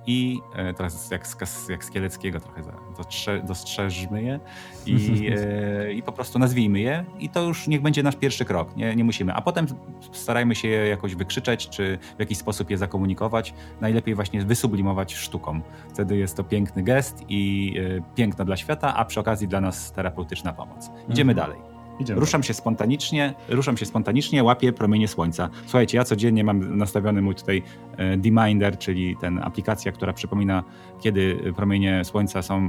[0.07, 1.27] i e, teraz jak,
[1.69, 2.63] jak z Kieleckiego trochę
[2.97, 4.41] dostrze, dostrzeżmy je
[4.87, 8.77] i, e, i po prostu nazwijmy je i to już niech będzie nasz pierwszy krok,
[8.77, 9.35] nie, nie musimy.
[9.35, 9.67] A potem
[10.13, 13.55] starajmy się je jakoś wykrzyczeć, czy w jakiś sposób je zakomunikować.
[13.81, 15.61] Najlepiej właśnie wysublimować sztuką.
[15.91, 19.93] Wtedy jest to piękny gest i e, piękno dla świata, a przy okazji dla nas
[19.93, 20.91] terapeutyczna pomoc.
[21.09, 21.49] Idziemy mhm.
[21.51, 21.72] dalej.
[22.01, 22.21] Idziemy.
[22.21, 25.49] Ruszam się spontanicznie, ruszam się spontanicznie, łapię promienie słońca.
[25.63, 27.63] Słuchajcie, ja codziennie mam nastawiony mój tutaj
[27.97, 30.65] e, Deminder, czyli ten aplikacja, która przypomina,
[31.01, 32.69] kiedy promienie słońca są e,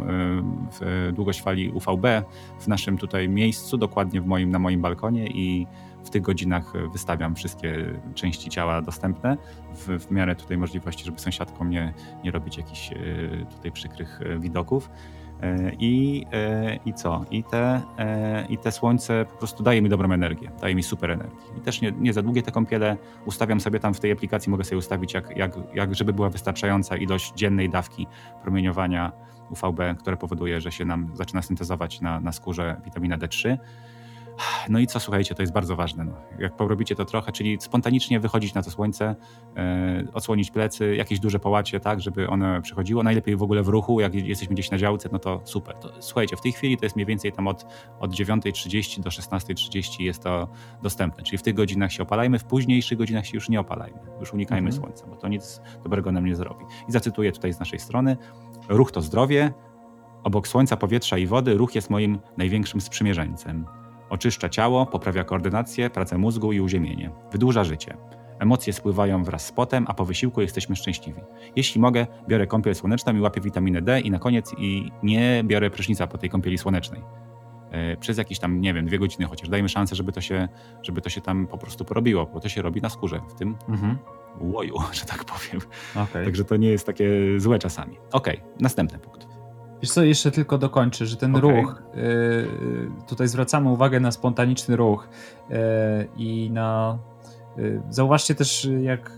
[0.79, 2.05] w długość fali UVB
[2.59, 5.67] w naszym tutaj miejscu, dokładnie w moim, na moim balkonie i
[6.03, 9.37] w tych godzinach wystawiam wszystkie części ciała dostępne
[9.75, 12.95] w, w miarę tutaj możliwości, żeby sąsiadkom nie, nie robić jakichś e,
[13.55, 14.89] tutaj przykrych widoków.
[15.43, 17.25] E, I, e, I co?
[17.31, 21.11] I te, e, I te słońce po prostu daje mi dobrą energię, daje mi super
[21.11, 21.37] energię.
[21.57, 24.63] I też nie, nie za długie te kąpiele ustawiam sobie tam w tej aplikacji, mogę
[24.63, 28.07] sobie ustawić, jak, jak, jak żeby była wystarczająca ilość dziennej dawki
[28.41, 29.11] promieniowania
[29.49, 33.57] UVB, które powoduje, że się nam zaczyna syntezować na, na skórze witamina D3
[34.69, 36.03] no i co, słuchajcie, to jest bardzo ważne.
[36.03, 36.13] No.
[36.39, 39.15] Jak porobicie to trochę, czyli spontanicznie wychodzić na to słońce,
[39.57, 43.03] e, odsłonić plecy, jakieś duże połacie, tak, żeby one przychodziło.
[43.03, 45.75] Najlepiej w ogóle w ruchu, jak jesteśmy gdzieś na działce, no to super.
[45.75, 47.65] To, słuchajcie, w tej chwili to jest mniej więcej tam od,
[47.99, 50.47] od 9.30 do 16.30 jest to
[50.81, 51.23] dostępne.
[51.23, 53.99] Czyli w tych godzinach się opalajmy, w późniejszych godzinach się już nie opalajmy.
[54.19, 54.81] Już unikajmy mhm.
[54.81, 56.65] słońca, bo to nic dobrego nam nie zrobi.
[56.89, 58.17] I zacytuję tutaj z naszej strony.
[58.69, 59.53] Ruch to zdrowie.
[60.23, 63.65] Obok słońca, powietrza i wody ruch jest moim największym sprzymierzeńcem.
[64.13, 67.11] Oczyszcza ciało, poprawia koordynację, pracę mózgu i uziemienie.
[67.31, 67.97] Wydłuża życie.
[68.39, 71.21] Emocje spływają wraz z potem, a po wysiłku jesteśmy szczęśliwi.
[71.55, 75.69] Jeśli mogę, biorę kąpiel słoneczną i łapię witaminę D i na koniec i nie biorę
[75.69, 77.01] prysznica po tej kąpieli słonecznej.
[77.71, 79.49] E, przez jakieś tam, nie wiem, dwie godziny chociaż.
[79.49, 80.47] Dajmy szansę, żeby to się,
[80.81, 83.55] żeby to się tam po prostu porobiło, bo to się robi na skórze, w tym
[83.69, 83.97] mhm.
[84.39, 85.61] łoju, że tak powiem.
[85.95, 86.23] Okay.
[86.23, 87.97] Także to nie jest takie złe czasami.
[88.11, 89.32] Okej, okay, następny punkt.
[89.83, 91.51] Wiesz co, jeszcze tylko dokończę, że ten okay.
[91.51, 95.07] ruch, yy, tutaj zwracamy uwagę na spontaniczny ruch
[95.49, 95.57] yy,
[96.17, 96.97] i na...
[97.57, 99.11] Yy, zauważcie też, jak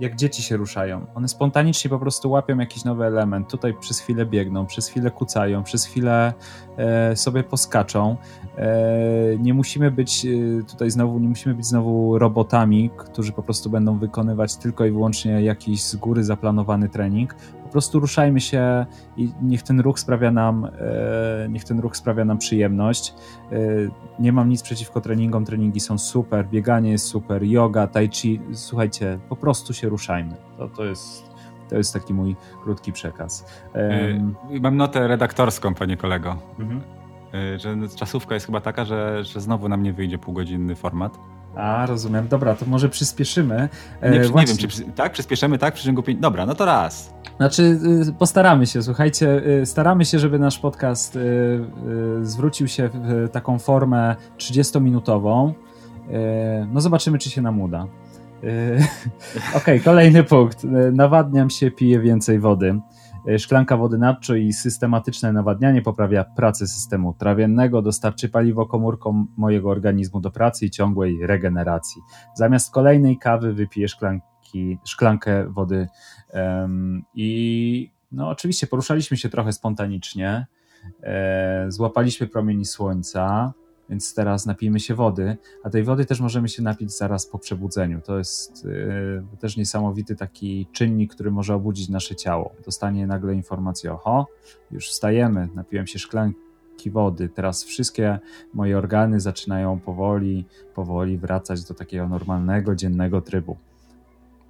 [0.00, 1.06] jak dzieci się ruszają.
[1.14, 3.50] One spontanicznie po prostu łapią jakiś nowy element.
[3.50, 6.32] Tutaj przez chwilę biegną, przez chwilę kucają, przez chwilę
[6.76, 8.16] e, sobie poskaczą.
[8.56, 13.70] E, nie musimy być e, tutaj znowu, nie musimy być znowu robotami, którzy po prostu
[13.70, 17.34] będą wykonywać tylko i wyłącznie jakiś z góry zaplanowany trening.
[17.70, 22.24] Po prostu ruszajmy się i niech ten ruch sprawia nam, e, niech ten ruch sprawia
[22.24, 23.14] nam przyjemność.
[23.52, 23.56] E,
[24.18, 29.18] nie mam nic przeciwko treningom, treningi są super, bieganie jest super, yoga, tai chi, słuchajcie,
[29.28, 30.34] po prostu się ruszajmy.
[30.58, 31.30] To, to jest
[31.68, 33.44] to jest taki mój krótki przekaz.
[33.74, 36.36] Um, Mam notę redaktorską, panie kolego.
[36.58, 36.80] Mhm.
[37.34, 41.18] E, że czasówka jest chyba taka, że, że znowu nam nie wyjdzie półgodzinny format.
[41.56, 42.28] A, rozumiem.
[42.28, 43.68] Dobra, to może przyspieszymy.
[44.02, 45.12] Nie, nie wiem, czy tak?
[45.12, 45.74] Przyspieszymy, tak?
[46.04, 46.20] Pięć...
[46.20, 47.14] Dobra, no to raz.
[47.36, 51.60] Znaczy, y, postaramy się, słuchajcie, y, staramy się, żeby nasz podcast y,
[52.22, 55.52] zwrócił się w taką formę 30-minutową.
[56.72, 57.82] No zobaczymy, czy się nam uda.
[58.40, 60.64] Okej, okay, kolejny punkt.
[60.92, 62.80] Nawadniam się, piję więcej wody.
[63.38, 70.20] Szklanka wody nadczo i systematyczne nawadnianie poprawia pracę systemu trawiennego, dostarczy paliwo komórkom mojego organizmu
[70.20, 72.02] do pracy i ciągłej regeneracji.
[72.34, 75.88] Zamiast kolejnej kawy wypiję szklanki, szklankę wody
[76.34, 80.46] um, i no oczywiście poruszaliśmy się trochę spontanicznie,
[81.02, 83.52] e, złapaliśmy promieni słońca,
[83.90, 88.00] więc teraz napijmy się wody, a tej wody też możemy się napić zaraz po przebudzeniu.
[88.00, 92.52] To jest yy, też niesamowity taki czynnik, który może obudzić nasze ciało.
[92.64, 94.26] Dostanie nagle informację, oho,
[94.70, 98.18] już wstajemy, napiłem się szklanki wody, teraz wszystkie
[98.54, 103.56] moje organy zaczynają powoli, powoli wracać do takiego normalnego, dziennego trybu.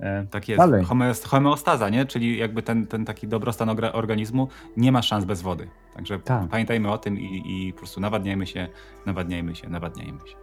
[0.01, 0.59] E, tak jest.
[0.59, 0.85] Dalej.
[1.27, 2.07] Homeostaza, nie?
[2.07, 5.69] czyli jakby ten, ten taki dobrostan organizmu nie ma szans bez wody.
[5.95, 6.49] Także tak.
[6.49, 8.69] pamiętajmy o tym i, i po prostu nawadniajmy się,
[9.07, 10.37] nawadniajmy się, nawadniajmy się.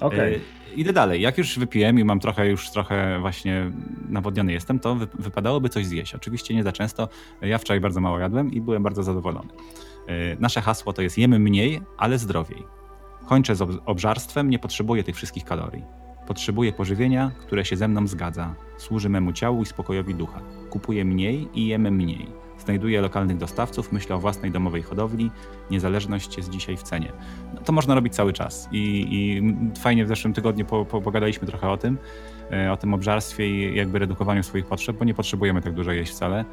[0.00, 0.40] Okay.
[0.76, 1.22] Idę dalej.
[1.22, 3.72] Jak już wypiłem i mam trochę, już trochę właśnie
[4.08, 6.14] nawodniony jestem, to wy, wypadałoby coś zjeść.
[6.14, 7.08] Oczywiście nie za często.
[7.42, 9.48] Ja wczoraj bardzo mało jadłem i byłem bardzo zadowolony.
[10.06, 12.62] E, nasze hasło to jest jemy mniej, ale zdrowiej.
[13.26, 15.84] Kończę z obżarstwem, nie potrzebuję tych wszystkich kalorii.
[16.28, 18.54] Potrzebuję pożywienia, które się ze mną zgadza.
[18.76, 20.40] Służy memu ciału i spokojowi ducha.
[20.70, 22.26] Kupuję mniej i jemy mniej.
[22.58, 25.30] Znajduję lokalnych dostawców, myślę o własnej domowej hodowli.
[25.70, 27.12] Niezależność jest dzisiaj w cenie.
[27.54, 28.68] No, to można robić cały czas.
[28.72, 29.42] I, i
[29.80, 31.98] fajnie w zeszłym tygodniu po, po, pogadaliśmy trochę o tym,
[32.52, 36.12] e, o tym obżarstwie i jakby redukowaniu swoich potrzeb, bo nie potrzebujemy tak dużo jeść
[36.12, 36.44] wcale.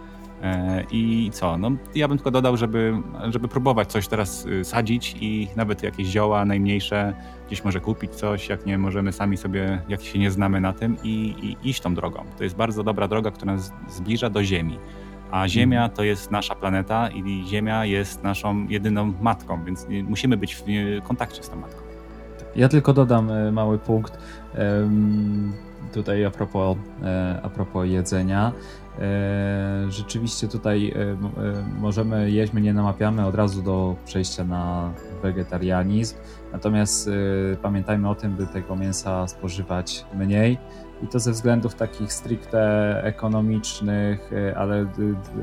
[0.43, 1.57] E, I co?
[1.57, 2.93] No, ja bym tylko dodał, żeby,
[3.29, 7.13] żeby próbować coś teraz y, sadzić i nawet jakieś zioła najmniejsze,
[7.47, 10.97] gdzieś może kupić coś, jak nie możemy sami sobie, jak się nie znamy na tym
[11.03, 12.23] i, i iść tą drogą.
[12.37, 14.79] To jest bardzo dobra droga, która nas zbliża do Ziemi.
[15.31, 15.97] A Ziemia mhm.
[15.97, 20.63] to jest nasza planeta i Ziemia jest naszą jedyną matką, więc musimy być w
[21.03, 21.81] kontakcie z tą matką.
[22.55, 24.17] Ja tylko dodam e, mały punkt
[25.93, 28.51] tutaj a propos, e, a propos jedzenia.
[28.99, 31.17] E, rzeczywiście tutaj e,
[31.79, 36.15] możemy jeść, my nie namapiamy od razu do przejścia na wegetarianizm,
[36.53, 37.09] natomiast
[37.61, 40.57] pamiętajmy o tym, by tego mięsa spożywać mniej
[41.03, 44.85] i to ze względów takich stricte ekonomicznych, ale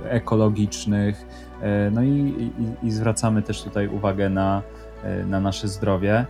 [0.04, 1.26] ekologicznych.
[1.92, 4.62] No i, i, i zwracamy też tutaj uwagę na,
[5.26, 6.26] na nasze zdrowie.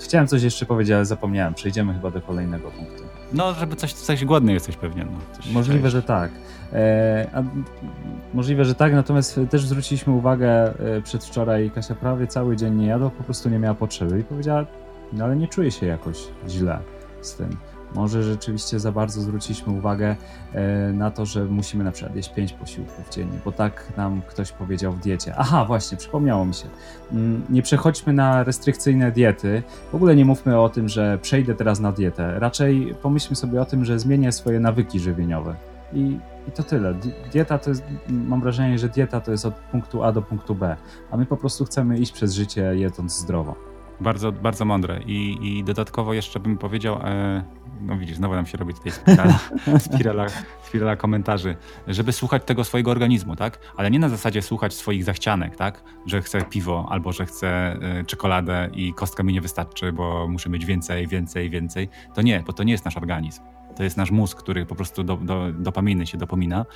[0.00, 1.54] Chciałem coś jeszcze powiedzieć, ale zapomniałem.
[1.54, 3.11] Przejdziemy chyba do kolejnego punktu.
[3.34, 5.04] No, żeby coś, coś głodny jesteś pewnie.
[5.04, 5.10] No,
[5.52, 6.30] możliwe, że tak.
[6.72, 7.42] E, a,
[8.34, 13.10] możliwe, że tak, natomiast też zwróciliśmy uwagę e, przedwczoraj, Kasia prawie cały dzień nie jadła,
[13.10, 14.66] po prostu nie miała potrzeby i powiedziała,
[15.12, 16.18] no ale nie czuję się jakoś
[16.48, 16.78] źle
[17.20, 17.56] z tym.
[17.94, 20.16] Może rzeczywiście za bardzo zwróciliśmy uwagę
[20.52, 24.52] e, na to, że musimy na przykład jeść pięć posiłków dziennie, bo tak nam ktoś
[24.52, 25.34] powiedział w diecie.
[25.36, 26.66] Aha, właśnie, przypomniało mi się.
[27.12, 29.62] Mm, nie przechodźmy na restrykcyjne diety.
[29.92, 32.40] W ogóle nie mówmy o tym, że przejdę teraz na dietę.
[32.40, 35.56] Raczej pomyślmy sobie o tym, że zmienię swoje nawyki żywieniowe.
[35.92, 36.94] I, i to tyle.
[37.32, 40.76] Dieta to jest, mam wrażenie, że dieta to jest od punktu A do punktu B,
[41.10, 43.54] a my po prostu chcemy iść przez życie jedząc zdrowo.
[44.00, 45.00] Bardzo, bardzo mądre.
[45.06, 47.42] I, i dodatkowo jeszcze bym powiedział, e,
[47.80, 49.38] no widzisz, znowu nam się robi tutaj spirala,
[49.86, 50.26] spirala,
[50.62, 51.56] spirala komentarzy,
[51.88, 53.58] żeby słuchać tego swojego organizmu, tak?
[53.76, 55.82] Ale nie na zasadzie słuchać swoich zachcianek, tak?
[56.06, 60.50] Że chcę piwo albo że chcę y, czekoladę i kostka mi nie wystarczy, bo muszę
[60.50, 61.88] mieć więcej, więcej, więcej.
[62.14, 63.42] To nie, bo to nie jest nasz organizm.
[63.76, 66.66] To jest nasz mózg, który po prostu do, do, dopaminy się dopomina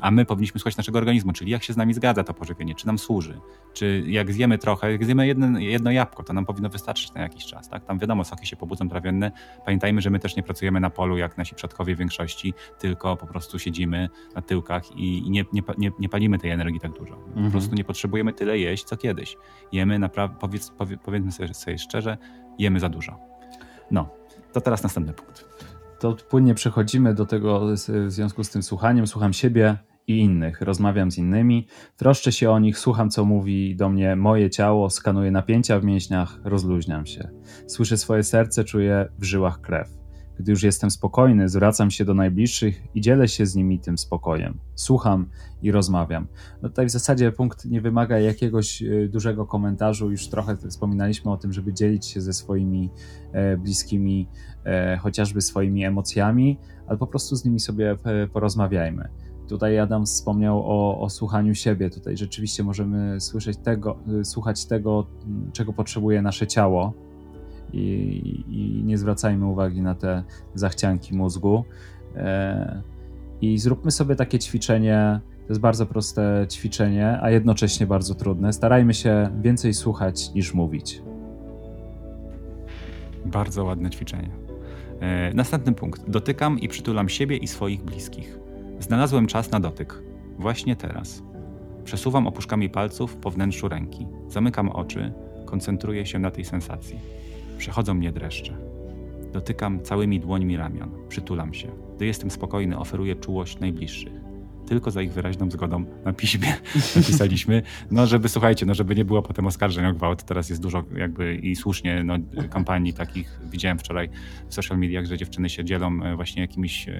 [0.00, 2.86] a my powinniśmy słuchać naszego organizmu, czyli jak się z nami zgadza to pożywienie, czy
[2.86, 3.40] nam służy,
[3.72, 7.46] czy jak zjemy trochę, jak zjemy jedno, jedno jabłko, to nam powinno wystarczyć na jakiś
[7.46, 7.68] czas.
[7.68, 7.84] Tak?
[7.84, 9.32] Tam wiadomo, soki się pobudzą trawienne.
[9.64, 13.26] Pamiętajmy, że my też nie pracujemy na polu jak nasi przodkowie w większości, tylko po
[13.26, 17.14] prostu siedzimy na tyłkach i nie, nie, nie, nie palimy tej energii tak dużo.
[17.14, 17.44] Mhm.
[17.44, 19.36] Po prostu nie potrzebujemy tyle jeść, co kiedyś.
[19.72, 22.18] Jemy naprawdę, powiedz, powie, powiedzmy sobie, sobie szczerze,
[22.58, 23.18] jemy za dużo.
[23.90, 24.08] No,
[24.52, 25.44] to teraz następny punkt
[26.04, 27.66] to płynnie przechodzimy do tego
[28.06, 29.06] w związku z tym słuchaniem.
[29.06, 33.88] Słucham siebie i innych, rozmawiam z innymi, troszczę się o nich, słucham, co mówi do
[33.88, 37.28] mnie moje ciało, skanuję napięcia w mięśniach, rozluźniam się.
[37.66, 40.03] Słyszę swoje serce, czuję w żyłach krew.
[40.38, 44.58] Gdy już jestem spokojny, zwracam się do najbliższych i dzielę się z nimi tym spokojem.
[44.74, 45.26] Słucham
[45.62, 46.26] i rozmawiam.
[46.62, 50.10] No tutaj w zasadzie punkt nie wymaga jakiegoś e, dużego komentarzu.
[50.10, 52.90] Już trochę wspominaliśmy o tym, żeby dzielić się ze swoimi
[53.32, 54.28] e, bliskimi,
[54.64, 57.96] e, chociażby swoimi emocjami, ale po prostu z nimi sobie
[58.32, 59.08] porozmawiajmy.
[59.48, 61.90] Tutaj Adam wspomniał o, o, słuchaniu siebie.
[61.90, 65.06] Tutaj rzeczywiście możemy słyszeć tego, słuchać tego,
[65.52, 66.92] czego potrzebuje nasze ciało,
[67.74, 70.22] i, i nie zwracajmy uwagi na te
[70.54, 71.64] zachcianki mózgu.
[72.16, 72.82] E,
[73.40, 75.20] I zróbmy sobie takie ćwiczenie.
[75.46, 78.52] To jest bardzo proste ćwiczenie, a jednocześnie bardzo trudne.
[78.52, 81.02] Starajmy się więcej słuchać niż mówić.
[83.24, 84.30] Bardzo ładne ćwiczenie.
[85.00, 86.10] E, następny punkt.
[86.10, 88.38] Dotykam i przytulam siebie i swoich bliskich.
[88.80, 90.02] Znalazłem czas na dotyk.
[90.38, 91.22] Właśnie teraz.
[91.84, 94.06] Przesuwam opuszkami palców po wnętrzu ręki.
[94.28, 95.12] Zamykam oczy,
[95.44, 96.98] koncentruję się na tej sensacji.
[97.58, 98.56] Przechodzą mnie dreszcze.
[99.32, 101.68] Dotykam całymi dłońmi ramion, przytulam się.
[101.96, 104.12] Gdy jestem spokojny, oferuję czułość najbliższych.
[104.66, 106.48] Tylko za ich wyraźną zgodą na piśmie
[106.96, 110.22] napisaliśmy, no żeby, słuchajcie, no żeby nie było potem oskarżeń o gwałt.
[110.22, 112.14] Teraz jest dużo jakby i słusznie no,
[112.50, 114.08] kampanii takich, widziałem wczoraj
[114.48, 116.92] w social mediach, że dziewczyny się dzielą e, właśnie jakimiś e,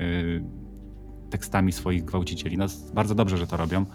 [1.34, 2.58] tekstami swoich gwałcicieli.
[2.58, 3.86] No bardzo dobrze, że to robią.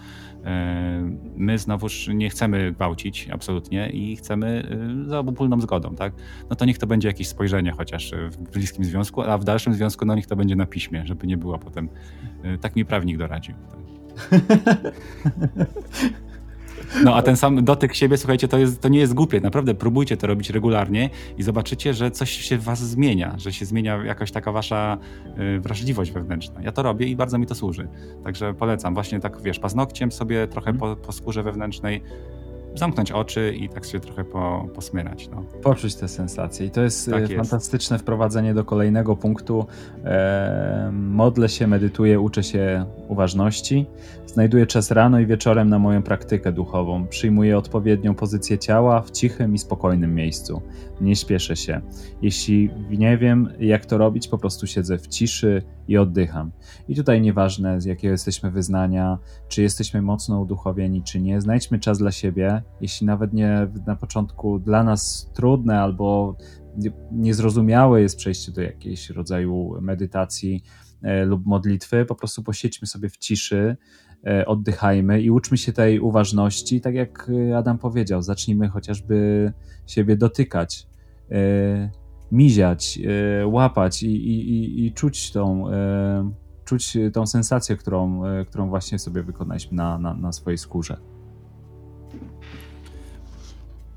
[0.46, 4.70] E, my znowuż nie chcemy gwałcić absolutnie i chcemy
[5.06, 6.14] e, za obopólną zgodą, tak?
[6.50, 10.06] No to niech to będzie jakieś spojrzenie chociaż w bliskim związku, a w dalszym związku
[10.06, 11.90] no niech to będzie na piśmie, żeby nie było potem.
[12.44, 13.56] E, tak mi prawnik doradził.
[13.70, 13.80] Tak.
[17.04, 19.42] No a ten sam dotyk siebie, słuchajcie, to, jest, to nie jest głupie.
[19.42, 23.66] Naprawdę próbujcie to robić regularnie i zobaczycie, że coś się w was zmienia, że się
[23.66, 24.98] zmienia jakaś taka wasza
[25.56, 26.62] y, wrażliwość wewnętrzna.
[26.62, 27.88] Ja to robię i bardzo mi to służy.
[28.24, 28.94] Także polecam.
[28.94, 30.96] Właśnie tak, wiesz, paznokciem sobie trochę mhm.
[30.96, 32.04] po, po skórze wewnętrznej
[32.80, 35.30] zamknąć oczy i tak się trochę po, posmyrać.
[35.30, 35.44] No.
[35.62, 36.66] Poczuć te sensacje.
[36.66, 38.04] I to jest tak fantastyczne jest.
[38.04, 39.66] wprowadzenie do kolejnego punktu.
[40.06, 43.86] E, modlę się, medytuję, uczę się uważności.
[44.26, 47.08] Znajduję czas rano i wieczorem na moją praktykę duchową.
[47.08, 50.62] Przyjmuję odpowiednią pozycję ciała w cichym i spokojnym miejscu.
[51.02, 51.82] Nie śpieszę się.
[52.22, 56.52] Jeśli nie wiem, jak to robić, po prostu siedzę w ciszy i oddycham.
[56.88, 61.98] I tutaj nieważne, z jakiego jesteśmy wyznania, czy jesteśmy mocno uduchowieni, czy nie, znajdźmy czas
[61.98, 62.64] dla siebie.
[62.82, 66.36] Jeśli nawet nie na początku dla nas trudne albo
[67.12, 70.64] niezrozumiałe jest przejście do jakiegoś rodzaju medytacji
[71.02, 73.78] e, lub modlitwy, po prostu posiedźmy sobie w ciszy
[74.28, 76.82] E, oddychajmy i uczmy się tej uważności.
[76.82, 79.52] Tak jak e, Adam powiedział, zacznijmy chociażby
[79.88, 80.88] siebie dotykać,
[82.32, 83.00] miziać,
[83.46, 85.66] łapać i, i, i czuć tą,
[86.66, 90.98] czuć tą sensację, którą, którą właśnie sobie wykonaliśmy na, na, na swojej skórze.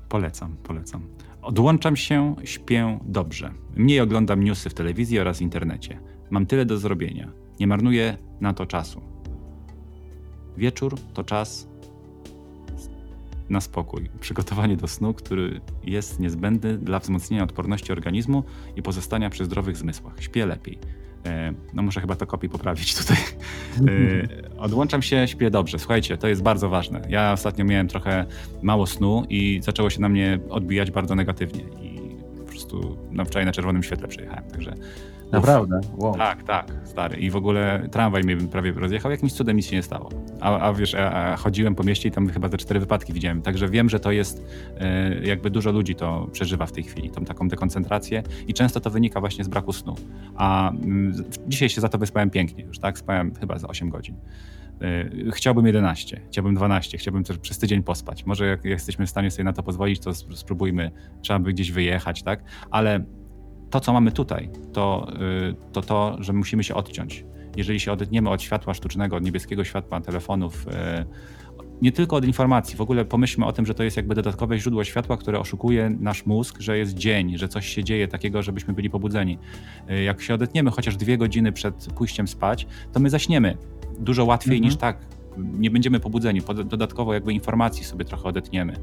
[0.09, 1.01] Polecam, polecam.
[1.41, 3.51] Odłączam się, śpię dobrze.
[3.75, 5.99] Mniej oglądam newsy w telewizji oraz internecie.
[6.29, 7.31] Mam tyle do zrobienia.
[7.59, 9.01] Nie marnuję na to czasu.
[10.57, 11.67] Wieczór to czas
[13.49, 18.43] na spokój, przygotowanie do snu, który jest niezbędny dla wzmocnienia odporności organizmu
[18.75, 20.13] i pozostania przy zdrowych zmysłach.
[20.19, 20.79] Śpię lepiej.
[21.25, 23.17] E, no muszę chyba to kopi poprawić tutaj.
[23.87, 25.79] E, odłączam się, śpię dobrze.
[25.79, 27.01] Słuchajcie, to jest bardzo ważne.
[27.09, 28.25] Ja ostatnio miałem trochę
[28.61, 31.63] mało snu i zaczęło się na mnie odbijać bardzo negatywnie.
[31.81, 34.75] I po prostu na wczoraj na czerwonym świetle przyjechałem, także
[35.33, 35.79] Naprawdę?
[35.97, 36.17] Wow.
[36.17, 37.17] Tak, tak, stary.
[37.17, 40.09] I w ogóle tramwaj mnie prawie rozjechał, jakimś cudem nic się nie stało.
[40.41, 43.41] A, a wiesz, a, a chodziłem po mieście i tam chyba te cztery wypadki widziałem,
[43.41, 44.45] także wiem, że to jest,
[44.79, 48.89] e, jakby dużo ludzi to przeżywa w tej chwili, tą taką dekoncentrację i często to
[48.89, 49.95] wynika właśnie z braku snu.
[50.35, 51.13] A m,
[51.47, 52.97] dzisiaj się za to wyspałem pięknie już, tak?
[52.97, 54.15] Spałem chyba za 8 godzin.
[54.81, 58.25] E, chciałbym 11, chciałbym 12, chciałbym też przez tydzień pospać.
[58.25, 60.91] Może jak jesteśmy w stanie sobie na to pozwolić, to spróbujmy,
[61.21, 62.43] trzeba by gdzieś wyjechać, tak?
[62.71, 63.05] Ale
[63.73, 65.07] to, co mamy tutaj, to,
[65.49, 67.25] y, to to, że musimy się odciąć.
[67.57, 70.71] Jeżeli się odetniemy od światła sztucznego, od niebieskiego światła telefonów, y,
[71.81, 74.83] nie tylko od informacji, w ogóle pomyślmy o tym, że to jest jakby dodatkowe źródło
[74.83, 78.89] światła, które oszukuje nasz mózg, że jest dzień, że coś się dzieje takiego, żebyśmy byli
[78.89, 79.37] pobudzeni.
[79.89, 83.57] Y, jak się odetniemy chociaż dwie godziny przed pójściem spać, to my zaśniemy
[83.99, 84.63] dużo łatwiej mhm.
[84.63, 84.97] niż tak.
[85.37, 86.41] Nie będziemy pobudzeni.
[86.65, 88.73] Dodatkowo jakby informacji sobie trochę odetniemy,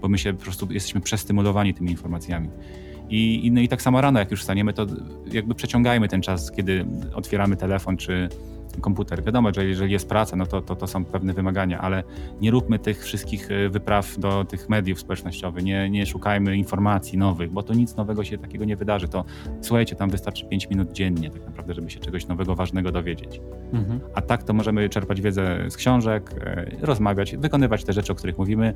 [0.00, 2.48] bo my się po prostu jesteśmy przestymulowani tymi informacjami.
[3.10, 4.86] I, no i tak samo rano, jak już staniemy, to
[5.32, 8.28] jakby przeciągajmy ten czas, kiedy otwieramy telefon czy,
[8.80, 9.24] komputer.
[9.24, 12.02] Wiadomo, że jeżeli jest praca, no to, to, to są pewne wymagania, ale
[12.40, 17.50] nie róbmy tych wszystkich e, wypraw do tych mediów społecznościowych, nie, nie szukajmy informacji nowych,
[17.50, 19.08] bo to nic nowego się takiego nie wydarzy.
[19.08, 19.24] To
[19.60, 23.40] słuchajcie, tam wystarczy 5 minut dziennie tak naprawdę, żeby się czegoś nowego, ważnego dowiedzieć.
[23.72, 24.00] Mhm.
[24.14, 28.38] A tak to możemy czerpać wiedzę z książek, e, rozmawiać, wykonywać te rzeczy, o których
[28.38, 28.74] mówimy.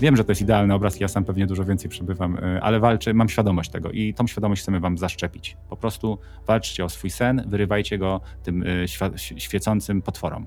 [0.00, 3.14] Wiem, że to jest idealny obraz, ja sam pewnie dużo więcej przebywam, e, ale walczę,
[3.14, 5.56] mam świadomość tego i tą świadomość chcemy wam zaszczepić.
[5.68, 8.64] Po prostu walczcie o swój sen, wyrywajcie go tym
[9.40, 10.46] świecącym potworom.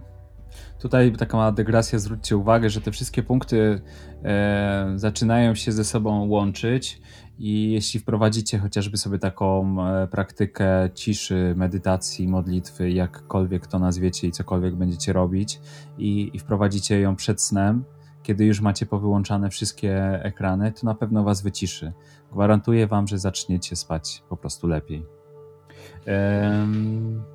[0.80, 3.82] Tutaj taka mała dygresja, zwróćcie uwagę, że te wszystkie punkty
[4.24, 7.02] e, zaczynają się ze sobą łączyć
[7.40, 14.32] i jeśli wprowadzicie chociażby sobie taką e, praktykę ciszy, medytacji, modlitwy, jakkolwiek to nazwiecie i
[14.32, 15.60] cokolwiek będziecie robić
[15.98, 17.84] i, i wprowadzicie ją przed snem,
[18.24, 21.94] kiedy już macie powyłączane wszystkie ekrany, to na pewno was wyciszy.
[22.32, 25.21] Gwarantuję wam, że zaczniecie spać po prostu lepiej.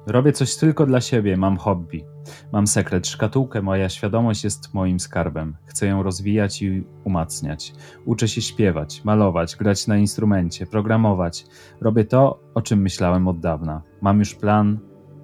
[0.06, 2.04] Robię coś tylko dla siebie, mam hobby.
[2.52, 5.56] Mam sekret, szkatułkę, moja świadomość jest moim skarbem.
[5.64, 7.72] Chcę ją rozwijać i umacniać.
[8.04, 11.46] Uczę się śpiewać, malować, grać na instrumencie, programować.
[11.80, 13.82] Robię to, o czym myślałem od dawna.
[14.00, 14.78] Mam już plan,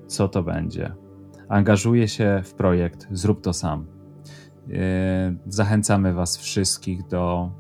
[0.07, 0.95] co to będzie.
[1.49, 3.87] Angażuję się w projekt, zrób to sam.
[5.47, 7.51] Zachęcamy Was wszystkich do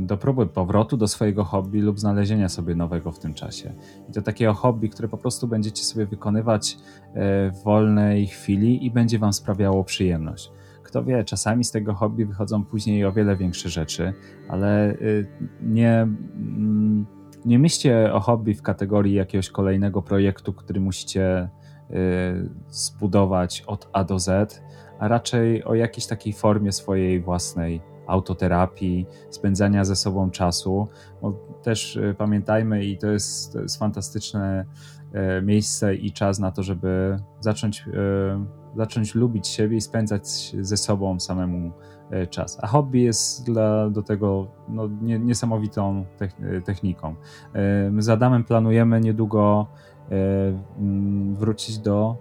[0.00, 3.72] do próby powrotu do swojego hobby lub znalezienia sobie nowego w tym czasie.
[4.08, 6.76] I to takiego hobby, które po prostu będziecie sobie wykonywać
[7.14, 10.52] e, w wolnej chwili i będzie Wam sprawiało przyjemność.
[10.82, 14.12] Kto wie, czasami z tego hobby wychodzą później o wiele większe rzeczy,
[14.48, 15.26] ale y,
[15.62, 17.06] nie, mm,
[17.44, 21.48] nie myślcie o hobby w kategorii jakiegoś kolejnego projektu, który musicie
[22.68, 24.62] zbudować od A do Z,
[24.98, 27.80] a raczej o jakiejś takiej formie swojej własnej
[28.10, 30.88] autoterapii, spędzania ze sobą czasu.
[31.22, 31.32] Bo
[31.62, 34.64] też y, pamiętajmy, i to jest, to jest fantastyczne
[35.12, 38.44] e, miejsce i czas na to, żeby zacząć, e,
[38.76, 40.26] zacząć lubić siebie i spędzać
[40.60, 41.72] ze sobą samemu
[42.10, 42.58] e, czas.
[42.62, 46.04] A hobby jest dla, do tego no, niesamowitą
[46.64, 47.14] techniką.
[47.90, 49.66] My z Adamem planujemy niedługo
[51.32, 52.16] wrócić do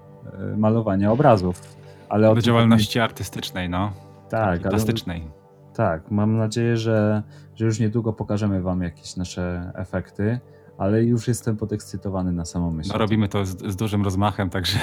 [0.57, 1.61] malowania obrazów.
[2.09, 3.91] Ale do działalności artystycznej, no.
[4.29, 5.21] Tak, plastycznej.
[5.21, 5.38] Ale
[5.73, 7.23] tak, mam nadzieję, że,
[7.55, 10.39] że już niedługo pokażemy Wam jakieś nasze efekty,
[10.79, 12.89] ale już jestem podekscytowany na samą myśl.
[12.93, 14.79] No, robimy to z, z dużym rozmachem, także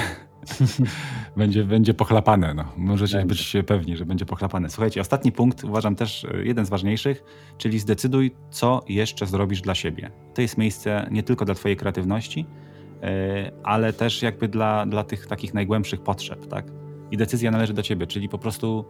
[1.37, 2.53] będzie, będzie pochlapane.
[2.53, 2.65] No.
[2.77, 3.35] Możecie będzie.
[3.35, 4.69] być pewni, że będzie pochlapane.
[4.69, 7.23] Słuchajcie, ostatni punkt uważam też e, jeden z ważniejszych,
[7.57, 10.11] czyli zdecyduj, co jeszcze zrobisz dla siebie.
[10.33, 12.45] To jest miejsce nie tylko dla Twojej kreatywności,
[13.01, 16.65] e, ale też jakby dla, dla tych takich najgłębszych potrzeb, tak?
[17.11, 18.85] I decyzja należy do ciebie, czyli po prostu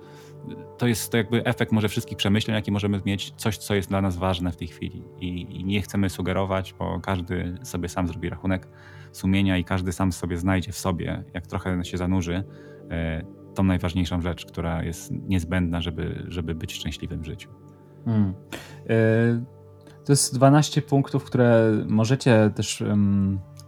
[0.77, 4.01] to jest to jakby efekt może wszystkich przemyśleń, jakie możemy mieć, coś, co jest dla
[4.01, 5.03] nas ważne w tej chwili.
[5.19, 8.67] I, I, nie chcemy sugerować, bo każdy sobie sam zrobi rachunek
[9.11, 12.43] sumienia i każdy sam sobie znajdzie w sobie, jak trochę się zanurzy,
[12.89, 17.49] e, tą najważniejszą rzecz, która jest niezbędna, żeby, żeby być szczęśliwym w życiu.
[18.05, 18.33] Hmm.
[18.89, 19.57] E,
[20.05, 22.83] to jest 12 punktów, które możecie też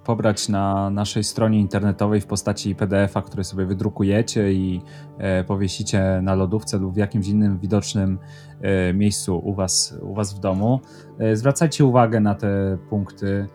[0.10, 4.82] pobrać na naszej stronie internetowej w postaci PDF-a, który sobie wydrukujecie i
[5.18, 8.20] e, powiesicie na lodówce lub w jakimś innym widocznym
[8.62, 10.80] e, miejscu u was, u was w domu.
[11.20, 13.48] E, zwracajcie uwagę na te punkty,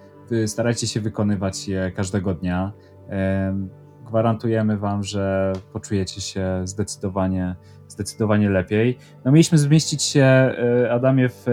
[0.47, 2.73] starajcie się wykonywać je każdego dnia.
[4.07, 7.57] Gwarantujemy Wam, że poczujecie się zdecydowanie,
[7.89, 8.99] zdecydowanie lepiej.
[9.25, 10.55] No mieliśmy zmieścić się,
[10.91, 11.47] Adamie, w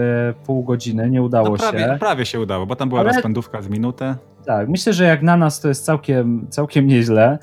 [0.46, 1.96] pół godziny, nie udało no prawie, się.
[2.00, 3.12] Prawie się udało, bo tam była Ale...
[3.12, 4.16] rozpędówka z minutę.
[4.46, 7.38] Tak, myślę, że jak na nas to jest całkiem, całkiem nieźle.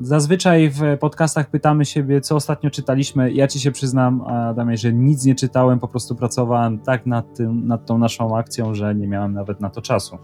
[0.00, 3.32] Zazwyczaj w podcastach pytamy siebie, co ostatnio czytaliśmy.
[3.32, 7.66] Ja ci się przyznam, Adamie, że nic nie czytałem, po prostu pracowałem tak nad, tym,
[7.66, 10.18] nad tą naszą akcją, że nie miałem nawet na to czasu.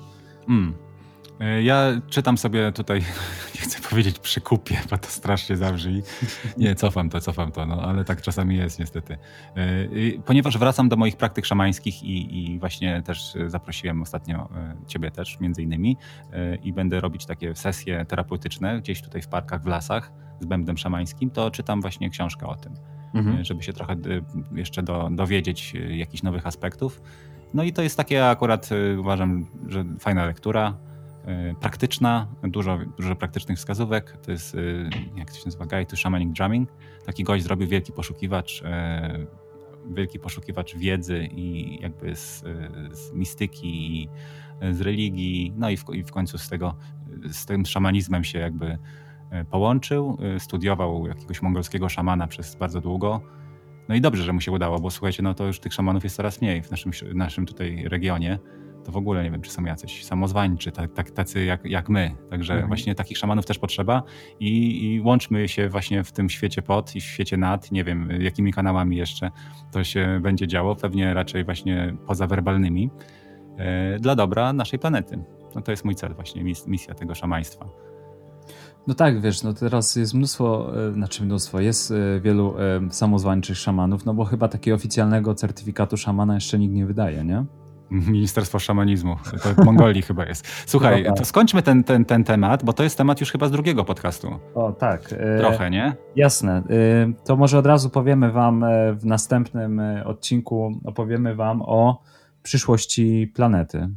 [0.49, 0.86] Mm.
[1.41, 3.01] E, ja czytam sobie tutaj,
[3.55, 6.03] nie chcę powiedzieć przykupie, bo to strasznie zabrzmi.
[6.59, 9.19] Nie, cofam to, cofam to, no ale tak czasami jest niestety.
[9.57, 9.59] E,
[10.25, 15.41] ponieważ wracam do moich praktyk szamańskich i, i właśnie też zaprosiłem ostatnio e, ciebie też
[15.41, 15.97] między innymi
[16.63, 21.31] i będę robić takie sesje terapeutyczne gdzieś tutaj w parkach, w lasach z bębnem szamańskim,
[21.31, 22.75] to czytam właśnie książkę o tym,
[23.15, 23.45] mhm.
[23.45, 23.97] żeby się trochę
[24.55, 27.03] jeszcze do, dowiedzieć jakichś nowych aspektów.
[27.55, 30.75] No i to jest takie akurat uważam, że fajna lektura
[31.61, 34.17] praktyczna, dużo, dużo praktycznych wskazówek.
[34.17, 34.59] To jest, e,
[35.17, 36.69] jak to się nazywa, Guide to Shamanic Drumming.
[37.07, 39.27] Taki gość zrobił wielki poszukiwacz, e,
[39.91, 42.45] wielki poszukiwacz wiedzy i jakby z,
[42.93, 44.09] z mistyki, i
[44.73, 46.75] z religii, no i w, i w końcu z tego,
[47.31, 48.79] z tym szamanizmem się jakby
[49.51, 53.21] połączył, studiował jakiegoś mongolskiego szamana przez bardzo długo.
[53.89, 56.17] No i dobrze, że mu się udało, bo słuchajcie, no to już tych szamanów jest
[56.17, 58.39] coraz mniej w naszym, naszym tutaj regionie
[58.87, 62.17] to w ogóle nie wiem, czy są jacyś samozwańczy, tak, tak, tacy jak, jak my.
[62.31, 62.69] Także mhm.
[62.69, 64.03] właśnie takich szamanów też potrzeba
[64.41, 67.73] i, i, łączmy się właśnie w tym świecie pod i w świecie nad.
[67.73, 69.31] Nie wiem, jakimi kanałami jeszcze
[69.73, 72.91] to się będzie działo, pewnie raczej właśnie pozawerbalnymi,
[73.59, 75.19] e, dla dobra naszej planety.
[75.55, 77.67] No to jest mój cel właśnie, misja tego szamaństwa.
[78.87, 82.55] No tak, wiesz, no teraz jest mnóstwo, e, znaczy mnóstwo, jest e, wielu
[82.91, 87.45] samozwańczych szamanów, no bo chyba takiego oficjalnego certyfikatu szamana jeszcze nikt nie wydaje, nie?
[87.91, 89.17] Ministerstwo Szamanizmu.
[89.43, 90.47] To w Mongolii chyba jest.
[90.67, 93.85] Słuchaj, to skończmy ten, ten, ten temat, bo to jest temat już chyba z drugiego
[93.85, 94.39] podcastu.
[94.55, 95.13] O, tak.
[95.13, 95.97] E, Trochę, nie?
[96.17, 96.57] Jasne.
[96.57, 96.63] E,
[97.25, 102.03] to może od razu powiemy wam e, w następnym odcinku, opowiemy wam o
[102.43, 103.89] przyszłości planety.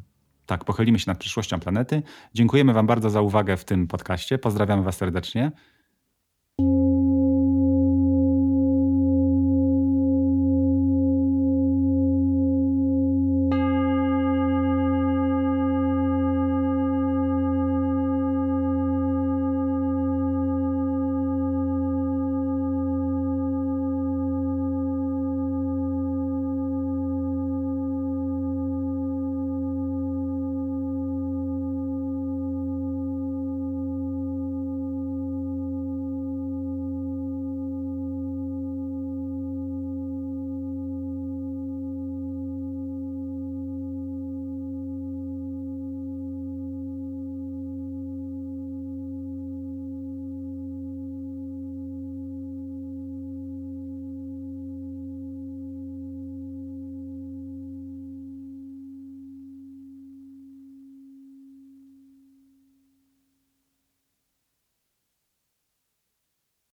[0.45, 2.03] Tak, pochylimy się nad przyszłością planety.
[2.33, 4.37] Dziękujemy wam bardzo za uwagę w tym podcaście.
[4.37, 5.51] Pozdrawiamy was serdecznie.